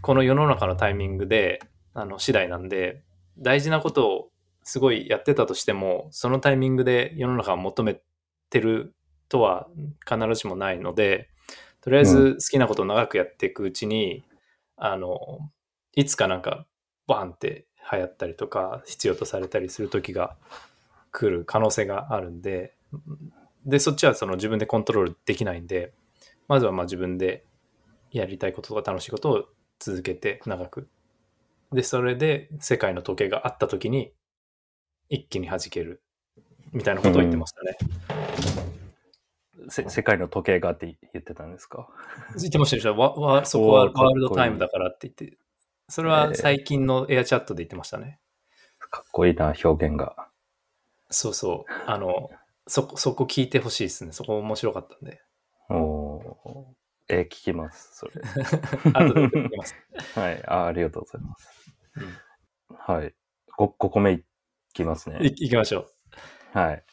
[0.00, 1.60] この世の中のタイミングで、
[1.92, 3.02] あの、次第なんで、
[3.36, 4.30] 大事なことを
[4.62, 8.00] すごいやってたとしても、そのタイミングで世の中が求め
[8.48, 8.94] てる
[9.28, 9.68] とは
[10.08, 11.28] 必ずしもないので、
[11.82, 14.24] とりあえず好きなことを長くやっていくうちに、
[14.76, 15.40] あの、
[15.94, 16.66] いつかなんか、
[17.06, 20.38] バーンって流行ったりとか、必要とされたりする時が
[21.16, 22.74] 来る可能性があるんで、
[23.64, 25.94] で、そっちはその自分でコントロールできないんで、
[26.48, 27.44] まずはまあ自分で
[28.10, 29.44] やりたいこととか楽しいことを
[29.78, 30.88] 続けて長く。
[31.72, 34.12] で、それで世界の時計があった時に
[35.08, 36.02] 一気に弾ける
[36.72, 37.76] みたいなことを言ってましたね。
[39.68, 41.88] せ世界の時計がって言ってたんですか？
[42.36, 45.38] 言ってましたでしょわわそこはワールドタイムだからって言って、
[45.88, 48.18] それは最近のエアチャットで言ってましたね。
[48.90, 50.28] かっこいいな、表現が。
[51.10, 51.72] そうそう。
[51.86, 52.30] あの、
[52.66, 54.12] そこ、そこ聞いてほしいですね。
[54.12, 55.22] そこ面白かったんで。
[55.70, 56.64] おー
[57.08, 58.12] えー聞きます、それ。
[58.94, 59.74] 後で言ってます。
[60.18, 61.74] はいあ、ありがとうございます。
[61.96, 62.24] うん
[62.86, 63.14] はい。
[63.56, 64.24] 5, 個目い
[64.72, 65.18] きますね。
[65.22, 65.86] い行きましょ
[66.54, 66.58] う。
[66.58, 66.84] はい。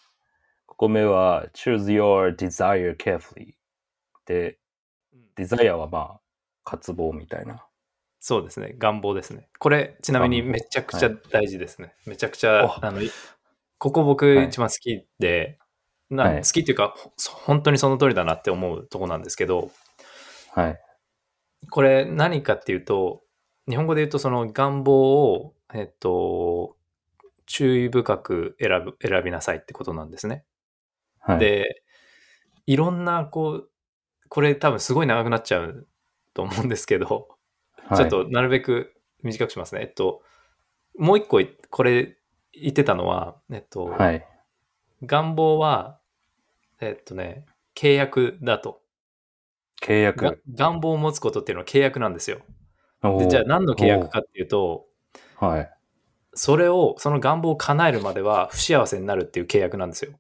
[0.68, 3.56] 5個目は、choose your desire carefully。
[4.26, 4.60] で、
[5.36, 6.22] desire はまあ、
[6.64, 7.66] 渇望みたいな。
[8.20, 8.76] そうですね。
[8.78, 9.50] 願望ですね。
[9.60, 11.96] これ、ちなみにめちゃくちゃ大事ですね。
[12.06, 13.10] めちゃくちゃ、おあの、い
[13.82, 15.58] ここ僕はい一番好きで、
[16.12, 17.12] なはい好きっていうか、ほ
[17.46, 19.72] 本当にその通りだなって思うとこなんですけど、
[20.54, 20.80] はい。
[21.72, 23.24] これ何かっていうと、
[23.68, 26.78] 日本語で言うとその願望を、えっと、
[27.48, 30.46] 注意深く選ぶ、選びなさいってことなんですね。
[31.20, 31.40] はい。
[31.40, 31.82] で、
[32.68, 33.70] いろんな、こう、
[34.30, 35.88] これ多分すごい長くなっちゃう
[36.36, 37.30] と思うんですけど、
[37.88, 39.82] はいちょっ、となるべく短くしますね。
[39.82, 40.22] えっと、
[41.00, 42.21] もう一個いこれ
[42.54, 44.26] 言ってたのは、えっと、はい。
[45.04, 46.00] 願望は、
[46.80, 47.46] えっとね、
[47.76, 48.82] 契約だと。
[49.82, 50.44] 契が約。
[50.54, 52.40] 願望を持つことっていうのは契約なんですよ。
[53.18, 54.86] でじゃあ何の契約かっていうと、
[55.38, 55.70] はい。
[56.34, 60.14] それを、その願望を叶えるまでは不幸せになるっていう契約なんですよ。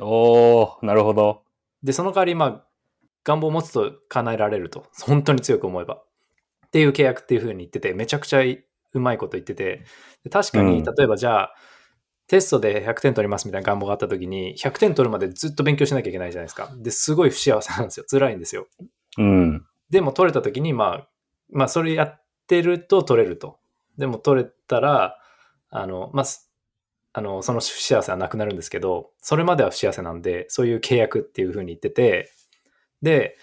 [0.00, 1.44] おー、なるほど。
[1.82, 2.64] で、その代わり、まあ、
[3.24, 4.86] 願望を持つと叶えられると。
[5.02, 6.02] 本当に強く思えば。
[6.66, 8.42] っていう契約っていう風に言ってて、めちゃくちゃ
[8.92, 9.84] うまいこと言ってて、
[10.24, 11.54] で確かに、うん例えばじゃあ、
[12.28, 16.70] テストで100点取りますみたいな願望があった時に、100点取るまでずっと勉強しなきゃいけないじゃないですか。
[16.78, 18.06] で、すごい不幸せなんですよ。
[18.08, 18.66] 辛いんですよ。
[19.16, 19.66] うん。
[19.88, 21.08] でも取れた時に、まあ、
[21.50, 23.58] まあ、それやってると取れると。
[23.96, 25.16] でも取れたら、
[25.70, 26.52] あの、まあ、す
[27.14, 32.30] あの、その不幸せはなくなるんですけど、それまでは不幸せなんで、そういう契約っていう風に言ってて、
[33.02, 33.36] で、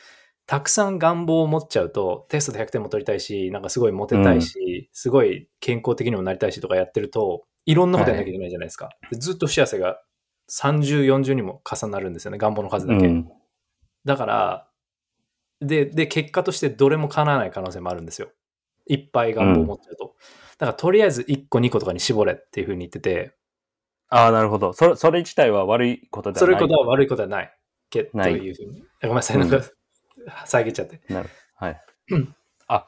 [0.47, 8.89] たくさん願望を持っちゃうと、テストで100点も取りたいし、なんかすごいモテたいし、すごい健康的にもなりたいしとかやってると、いろんなことやんなきゃいけないじゃないですか。
[9.11, 9.99] でずっと不幸せが
[10.51, 13.07] 30、40にも重なるんですよね、願望の数だけ。
[13.07, 13.29] うん。
[14.05, 14.67] だから、
[15.61, 18.29] で、で、結果としてどれも叶わない可能性もあるんですよ。
[18.87, 20.15] いっぱい願望を持っちゃうと。
[20.59, 23.35] だから、とりあえず1個2個とかに絞れっていうふうに言ってて、
[24.09, 24.73] ああ、なるほど。
[24.73, 26.55] それ、それ自体は悪いことではそない。
[26.55, 27.57] れことは悪いことはない。
[27.89, 28.83] けとないいうふうに。
[29.01, 29.61] ごめんなさい、なんか、
[30.45, 31.01] 遮っちゃって。
[31.09, 31.81] なるはい。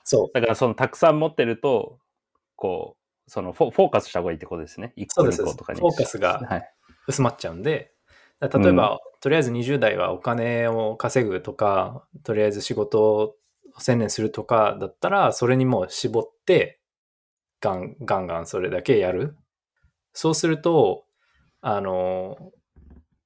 [0.04, 0.32] そう。
[0.34, 2.00] だから、その、たくさん持ってると、
[2.56, 4.94] こう、そのフォ、フォーカスした方がいいってことですね。
[4.96, 5.80] 1個、そうです2個とかに。
[5.80, 6.74] フォーカスがはい。
[7.08, 7.94] 薄まっちゃうんで、
[8.40, 13.36] だから例えば、とりあえず20代はお金を稼ぐとか、とりあえず仕事を
[13.80, 16.80] 専念するとかだったら、それにもう絞って、
[17.60, 19.36] ガンガンガンそれだけやる。
[20.14, 21.06] そうすると、
[21.62, 22.38] あの、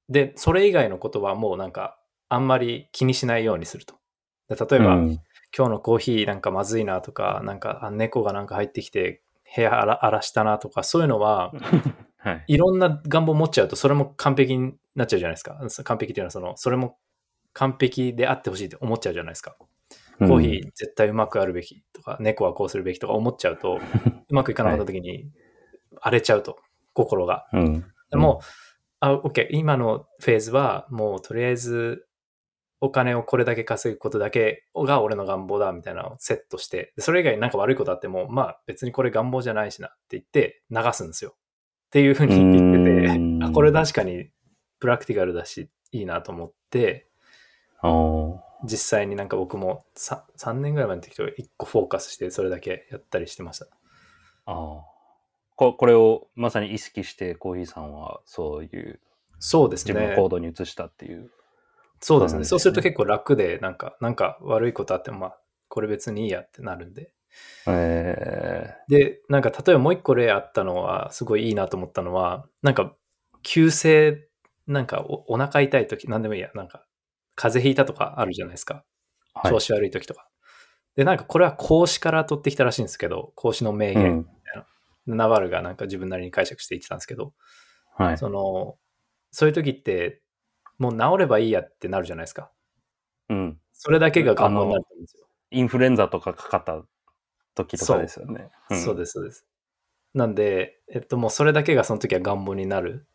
[0.08, 1.98] で、それ以外のことはもうなんか、
[2.28, 3.94] あんまり気にしないようにすると。
[4.54, 5.20] で例えば、うん
[5.54, 9.20] 今日のコーヒーなんかまずいなとか、なんかあ猫がなんか入ってきて
[9.54, 11.52] 部屋荒らしたなとか、そういうのは、
[12.16, 12.44] はい。
[12.46, 15.84] いろんな願望持っちゃうと、それも完璧になっちゃうじゃないですか。
[15.84, 16.96] 完璧っていうのは、その、それも
[17.52, 19.56] 完璧であってほしいって思っちゃうじゃないですか。
[20.18, 23.78] コーヒー絶対うまくあるべきとか、猫はこうするべきとか思っちゃうと、
[24.30, 25.28] うまくいかなかった時に
[26.00, 26.58] 荒れちゃうと、
[26.92, 27.48] 心が。
[27.52, 27.84] うん。
[28.10, 28.40] でも、
[29.00, 32.06] あ、OK、今のフェーズは、もうとりあえず、
[32.84, 41.36] お金をこれだけ稼ぐことだけが俺の願望だみたいなのをセットして、でそれ以外になんか悪いことあっても、まあ別にこれ願望じゃないしなって言って流すんですよ。
[41.86, 44.30] っていうふうに言ってて、うんあこれ確かに
[44.80, 47.06] プラクティカルだし、いいなと思って、
[48.64, 53.66] 実際になんか僕も 3, 3年ぐらい前の時と1個フォーカスしてそれだけやったりしてました。
[54.46, 54.80] あー
[55.54, 59.00] ここれをまさに意識してコーヒーさんはそういう
[59.38, 60.16] そうです自分のね。
[60.16, 61.30] 行動に移したっていう。
[62.02, 62.44] そうですね。
[62.44, 65.38] そうすねそうすると結構楽で、なんか、なんか悪いことあっても、まあ、
[65.68, 67.14] これ別にいいやってなるんで。
[67.66, 72.94] えで、なんか例えばもう一個例あったのは、すごいいいなと思ったのは、なんか、
[73.42, 74.28] 急性、
[74.66, 76.84] なんかおお腹痛い時、なんでもいいや、なんか、
[77.34, 78.84] 風邪ひいたとかあるじゃないですか。
[79.36, 80.28] ー、はい調子悪い時とか。
[80.96, 84.26] で、なんかこれは孔子から取ってきたらしいんですけど、孔子の名言、うん
[85.06, 87.32] ナバルがなんか自分なりに解釈して言ってたんですけど、
[87.96, 88.18] はい。
[88.18, 88.76] その、
[89.30, 90.22] そういう時って、
[90.82, 92.50] もう治ればいいやってなるじゃないですか。
[93.28, 93.58] うん。
[93.72, 95.26] それだけが願望になるんですよ。
[95.52, 96.82] インフルエンザとかかかった
[97.54, 98.50] 時とかですよね。
[98.70, 99.46] そうでです、そうです。
[100.12, 103.06] なんで、えっと、もうそれだけがその時は願望になる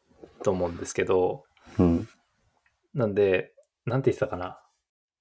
[0.43, 1.43] と思うんですけど、
[1.77, 2.07] うん。
[2.93, 3.53] なんで、
[3.85, 4.61] なんて言ってたかな。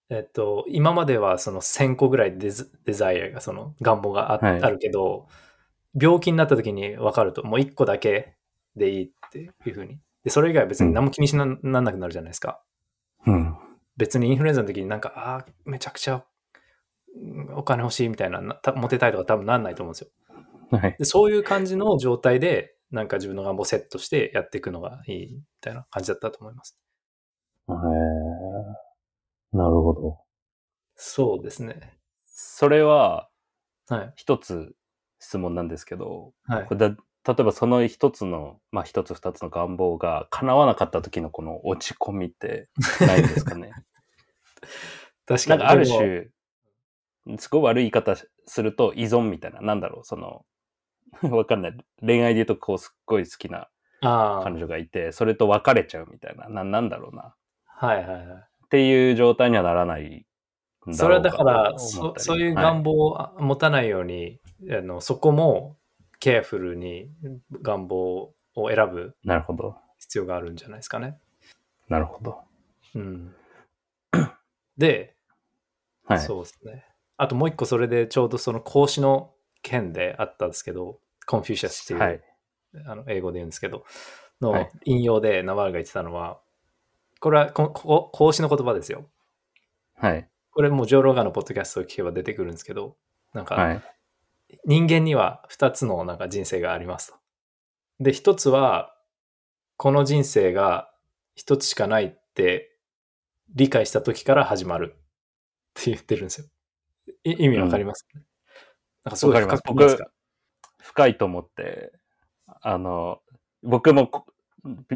[0.09, 2.51] えっと、今まではその1000個ぐらいデ
[2.93, 5.27] ザイアが、その願望があ,、はいあるけど、
[6.01, 8.37] 病気になった時に分かると、もう1個だけ
[8.77, 9.99] でいいっていうふうに。
[10.27, 12.61] で、それ以外は別に何も気にしな,、なんなくなるじゃないですか。
[13.27, 13.57] うん。
[13.97, 16.25] 別にインフルエンザの時になんか、ああ、めちゃくちゃ
[17.15, 20.09] うんお金欲しいみたいな、なたモテたいとか多分なんないと思うんですよ。
[20.77, 20.97] はい。
[20.99, 26.77] でそういう感じの状態で、なんか自分の願望をセットしてやっていくのがいいみたいな感じだったと思います。
[27.69, 27.77] へー
[29.57, 30.19] なるほど。
[30.97, 31.97] そうですね。
[32.25, 33.29] それは、
[33.89, 34.13] はい。
[34.17, 34.75] 一つ
[35.21, 36.75] 質問なんですけど、はいこ。
[36.75, 36.97] れだ
[37.27, 42.69] 例えばその一つの、まあ一つ二つの願望が叶わなかった時のこの落ち込みって
[43.01, 43.73] ないんですかね？
[45.27, 45.59] 確かに。
[45.61, 46.29] なんかある種、
[47.39, 48.15] すごい悪い言い方
[48.47, 50.45] すると依存みたいな、なんだろう、その、
[51.37, 51.77] わかんない。
[52.01, 53.69] 恋愛で言うとこうすっごい好きな
[54.01, 57.35] 彼女がいて、それと別れちゃうみたいな、ななんだろうな。
[57.65, 58.39] はいはいはい。
[58.67, 60.27] っていう状態にはならない
[60.93, 65.77] それはだかとら、思そそういう願望を持たないように、あのそこも
[66.21, 67.11] ケアフルに
[67.63, 69.77] 願望を選ぶなるほど。
[69.99, 71.19] 必要があるんじゃないですかね。
[71.89, 72.41] なるほど。
[72.95, 73.35] うん。
[74.77, 75.17] で、
[76.05, 76.21] はい。
[76.21, 76.85] そうですね。
[77.17, 82.23] あともう一個それでちょうどその孔子の件であったんですけど、 Confucius っていう、はい。
[82.87, 83.85] あの英語で言うんですけど、
[84.41, 86.41] のはい引用で Naval が言ってたのは、
[87.21, 89.09] これはここ孔子の言葉ですよ。
[89.95, 90.29] はい。
[90.51, 92.97] これもうジョー・ローガンのポッドキャストを聞けば出てくるんですけど、
[93.33, 93.83] なんか、はい。
[94.65, 97.19] 人間には2つのなんか人生がありますと。
[98.01, 98.95] で、1つは、
[99.77, 100.91] この人生が
[101.37, 102.77] 1つしかないって
[103.55, 105.03] 理解した時から始まるっ
[105.75, 106.47] て言ってるんですよ。
[107.25, 108.07] い意味わかります、
[109.05, 110.11] なんかすごい深くですか？
[110.83, 111.93] 深いと思って、
[112.63, 113.21] あの、
[113.63, 114.27] 僕もこ、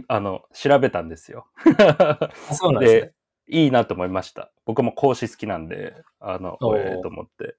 [0.09, 1.47] あの、調べたんですよ。
[1.79, 3.15] あそうなんですね。
[3.49, 4.53] いいなと思いました。
[4.65, 7.57] 僕も講師好きなんで、あの、ええと思って。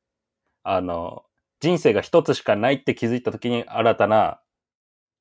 [0.63, 1.25] あの、
[1.61, 4.41] 人生が一つしかないって気づいたときに新たな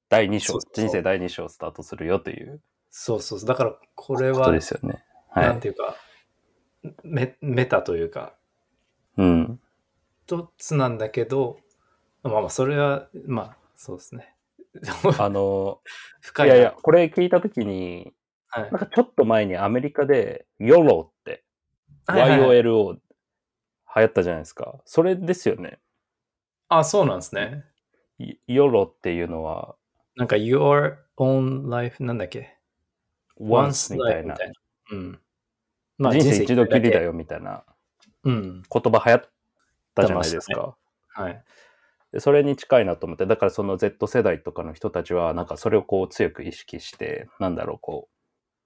[0.08, 2.60] 第二章人生第二章をスタートするよという
[2.90, 3.48] そうそうそう。
[3.48, 5.04] だからこれはで、すよね。
[5.30, 5.46] はい。
[5.46, 5.96] なんていうか、
[7.04, 8.34] メメタというか、
[9.16, 9.60] うん。
[10.26, 11.58] 一つなんだけど、
[12.22, 14.34] まあまあ、それは、まあ、そうですね。
[15.18, 15.80] あの、
[16.20, 18.12] 深いないやいや、これ聞いたときに、
[18.52, 21.44] はいなんかちょっと前にアメリカで YOLO って、
[22.06, 22.98] はいはいはい YOLO 流
[24.02, 24.74] 行ったじゃないですか。
[24.84, 25.78] それですよね。
[26.70, 27.64] あ、そうなんですね。
[28.18, 29.74] い YOLO っていうのは、
[30.16, 32.56] なんか your own life なんだっけ
[33.40, 34.36] ？Once みたいな。
[34.92, 35.20] うん。
[35.98, 37.06] まあ人生一度きりだよ。
[37.06, 37.64] よみたいな
[38.22, 38.62] うん。
[38.62, 39.30] 言葉流行っ
[39.94, 40.76] たじゃないですか。
[41.08, 41.44] はい。
[42.12, 48.08] でそれに近いなと思って、だからその Z 世代とかの人たちは、なんかそれをこう強く意識して、なんだろう、こ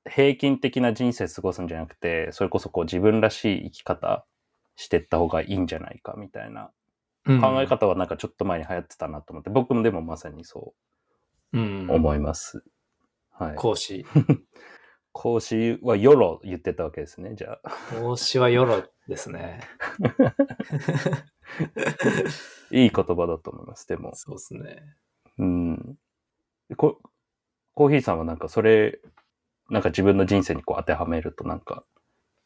[0.06, 4.26] う、平均的な人生過ごすんじゃなくて、それこそこう自分らしい生き方
[4.76, 6.70] してった方がいいんじゃないかみたいなうん
[7.24, 10.74] 考え方はなんかちょっと前に流行ってたなと思って、僕もでもまさにそ
[11.52, 12.64] うんう思います。
[13.30, 13.56] はい。
[13.56, 14.04] 講師。
[15.12, 17.70] 講師はヨロ言ってたわけですね、じゃあ。
[18.00, 19.60] 講師はヨロですね。
[22.72, 24.14] いい言葉だと思います、でも。
[24.14, 24.82] そうですね。
[25.38, 25.98] うん。
[26.76, 27.00] こ
[27.74, 29.00] コーヒーさんはなんかそれ、
[29.70, 31.84] なんか自分の人生にこう当てはめるとなんか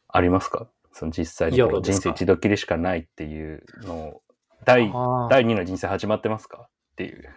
[0.08, 0.68] ありますか？
[0.92, 4.22] その実際に人生一度きりしかないっていうのを、
[4.64, 4.92] 第、
[5.30, 6.68] 第二の人生始まってますか？
[6.68, 7.34] っていう。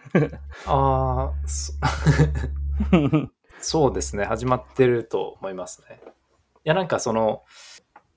[0.66, 1.72] あー、そ
[3.60, 4.24] そうですね。
[4.24, 6.00] 始まってると思いますね。
[6.64, 7.44] いや、なんかその、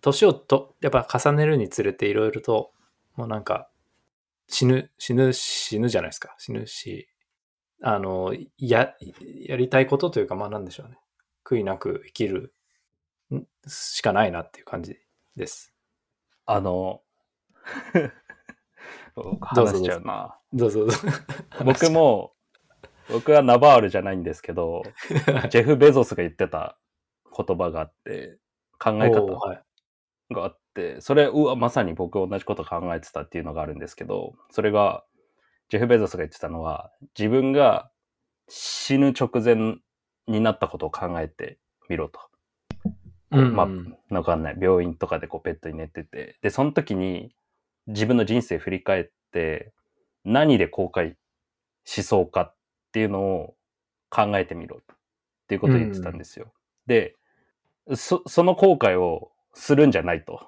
[0.02, 2.72] 年をと、やっぱ重ねるにつれていろいろと、
[3.16, 3.70] もうなんか、
[4.48, 6.36] 死ぬ、死ぬ、死ぬじゃないですか。
[6.38, 7.08] 死ぬし、
[7.82, 8.96] あの、や、
[9.48, 10.98] やりたいことというか、まあなんでしょうね。
[11.44, 12.54] 悔いなく生きる
[13.34, 15.00] んしかないなっていう感じ
[15.36, 15.74] です。
[16.46, 17.02] あの、
[19.42, 20.38] 話しちゃうな。
[20.54, 20.98] どうぞどうぞ。
[21.66, 22.34] 僕も、
[23.10, 24.84] 僕はナバールじゃないんですけど、
[25.50, 26.78] ジェフ・ベゾスが言ってた
[27.36, 28.38] 言葉があって、
[28.80, 29.26] 考え方。
[30.32, 35.04] があって、それ、うわ、まさに僕同じこと考えてたっていうのがあるんですけど、それが、
[35.70, 37.92] ジェフ・ベゾスが言ってたのは、自分が
[38.48, 39.78] 死ぬ直前
[40.28, 41.60] になったことを考えて
[41.90, 42.20] みろと。
[43.32, 43.68] うんま
[44.12, 44.58] あ、わかんない。
[44.60, 46.38] 病院とかでこうベッドに寝てて。
[46.42, 47.36] で、その時に
[47.88, 49.72] 自分の人生振り返って、
[50.24, 51.16] 何で後悔
[51.84, 52.56] しそうかっ
[52.92, 53.56] ていうのを
[54.10, 54.96] 考えてみろっ
[55.48, 56.52] ていうことを言ってたんですよ。
[56.88, 57.16] で、
[57.94, 60.42] そ、その後悔をするんじゃないと。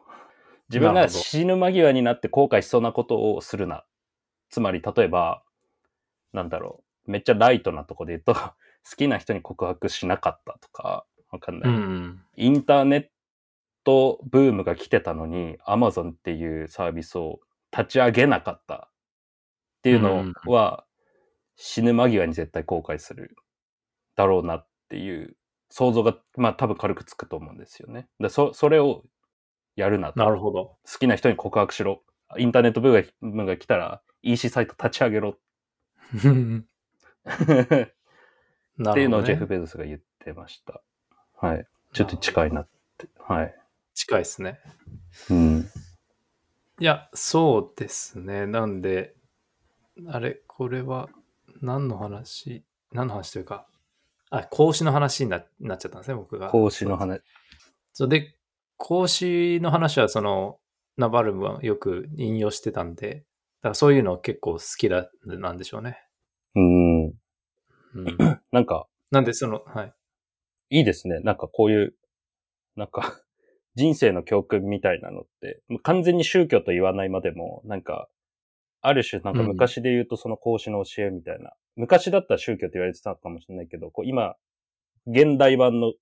[0.69, 3.85] 自分が死ぬ間際になって後悔しそうなことをするな。
[4.49, 5.43] つまり、例えば、
[6.33, 8.33] なんだろう、めっちゃライトなとこで言うと、
[8.89, 11.69] 好きな人に告白しなかったとか、わかんない。
[11.69, 12.21] うん。
[12.35, 13.07] インターネッ
[13.88, 17.39] トブームが来てたのに、Amazon っていうサービスを
[17.71, 18.91] 立ち上げなかったっ
[19.81, 20.83] ていうのは、
[21.55, 23.38] 死ぬ間際に絶対後悔する
[24.17, 25.38] だろうなっていう
[25.69, 28.09] 想像が、まあ多分軽くつくと思うんですよね。
[28.19, 29.05] でそそれを
[29.77, 30.19] やるなと。
[30.19, 30.75] なるほど。
[30.85, 32.03] 好きな人に告白しろ。
[32.38, 35.38] インターネットブームが来たら EC サイト立ち上げろ
[37.23, 37.35] っ
[37.77, 37.93] て
[38.75, 39.47] ないうのをジェフ・。
[39.47, 40.81] ベゾスが言ってました。
[41.38, 41.65] はい。
[41.93, 42.67] ちょっと近いなっ
[42.97, 43.07] て。
[43.17, 43.55] はい。
[43.97, 44.59] 近いですね。
[45.31, 45.69] うん。
[46.79, 48.45] いや、そうですね。
[48.45, 49.15] なんで、
[50.07, 51.09] あれ、これは
[51.61, 53.65] 何の話何の話というか、
[54.29, 56.49] あ、孔子の話にななっちゃったんですね、僕が。
[56.49, 57.21] 孔子の話。
[57.91, 58.35] そうで、
[58.77, 60.59] 孔子の話はその、
[60.97, 63.21] ナバルムはよく引用してたんで、だ
[63.63, 65.97] からそういうの結構好きだ、なんでしょうね。
[66.53, 67.05] うん。
[67.05, 69.93] うん、なんか、なんでその、はい。
[70.69, 71.19] いいですね。
[71.21, 71.95] なんかこういう、
[72.75, 73.23] なんか、
[73.78, 78.09] 人生の教訓みたいなのって、完全に宗教と言わないまでも、なんか、
[78.82, 84.36] ある種、なんか昔で言うとその孔子の教えみたいな、昔だったら宗教って言われてたかもしれないけど、こう今、
[85.05, 85.93] 現代版の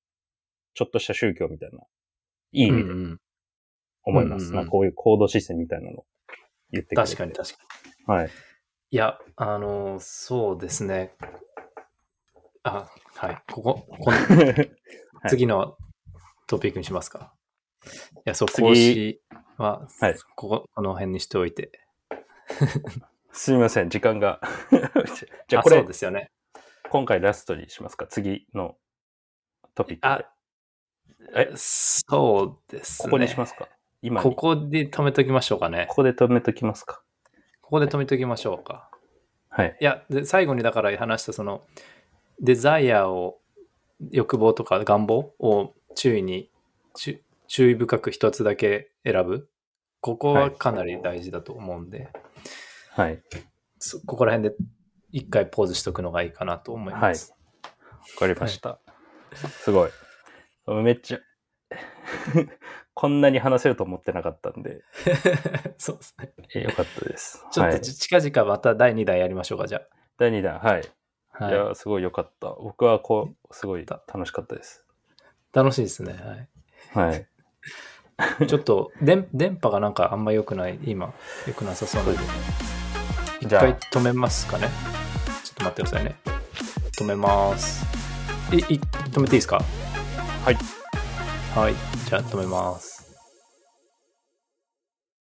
[0.74, 1.80] ちょっとした宗教みたいな、
[2.54, 3.20] いい意味でうんうん
[4.06, 4.44] 思います。
[4.44, 6.06] うんうんうんなんかこういう行動システムみたいなのを
[6.72, 7.64] 言ってくれて確かに確か
[8.08, 8.16] に。
[8.16, 8.30] はい。
[8.92, 11.14] いや、あの、そうですね。
[12.64, 13.38] あ、はい。
[13.52, 14.18] ここ、この
[14.48, 14.72] はい
[15.28, 15.76] 次の
[16.48, 17.34] トピックにしますか。
[17.86, 18.48] いや、そう、
[19.58, 21.72] は、はいここ、この辺にしておいて。
[23.32, 24.40] すみません、時間が。
[25.48, 26.32] じゃああこれそう、ですよね。
[26.90, 28.08] 今回ラストにしますか？
[28.08, 28.78] 次の
[29.74, 30.08] トピックで。
[30.08, 30.32] あ、
[31.36, 31.52] え？
[31.56, 33.06] そうですね。
[33.06, 33.68] ここにしますか？
[34.02, 35.88] 今にここで止めときましょうかね。
[35.90, 37.02] ここで止めときますか？
[37.62, 38.90] ここで止めときましょうか。
[39.50, 39.78] はい。
[39.80, 41.66] いや、で最後にだから話したその、
[42.40, 43.40] デザイアを、
[44.12, 46.52] 欲望とか願望を注意に、
[46.96, 49.50] 注注意深く一つだけ選ぶ。
[50.02, 52.10] ここはかなり大事だと思うんで、
[52.92, 53.22] はい。
[53.80, 54.56] そここら辺で
[55.12, 57.34] 一回ポーズしとくのがいいかなと思います。
[58.16, 58.80] わかりました。
[59.64, 59.92] すごい。
[60.84, 61.20] めっちゃ、
[62.94, 64.84] こんなに話せると思ってなかったんで、
[65.78, 66.34] そうですね。
[66.56, 67.46] えよかったです。
[67.52, 69.82] ちょっと近々また第2弾やりましょうか、じゃ
[70.18, 70.82] 第2弾、はい。
[71.34, 71.52] あ。
[71.52, 72.50] い、はい、や、すごいよかった。
[72.52, 74.86] 僕はこう、すごい楽しかったです。
[75.54, 76.14] 楽しいですね。
[76.94, 77.10] はい。
[77.10, 77.28] はい。
[78.48, 81.14] ちょっと電電波がなんかあんま良くない、今、
[81.48, 82.20] 良くなさそうなんで。
[83.42, 84.70] 一回止めますかね。
[85.44, 86.16] ちょっと待ってくださいね。
[86.98, 87.86] 止めます。
[88.52, 88.62] い、い、
[89.12, 89.62] 止めていいですか？
[90.46, 90.58] はい。
[91.56, 91.76] はい。
[92.08, 92.95] じゃあ止めます。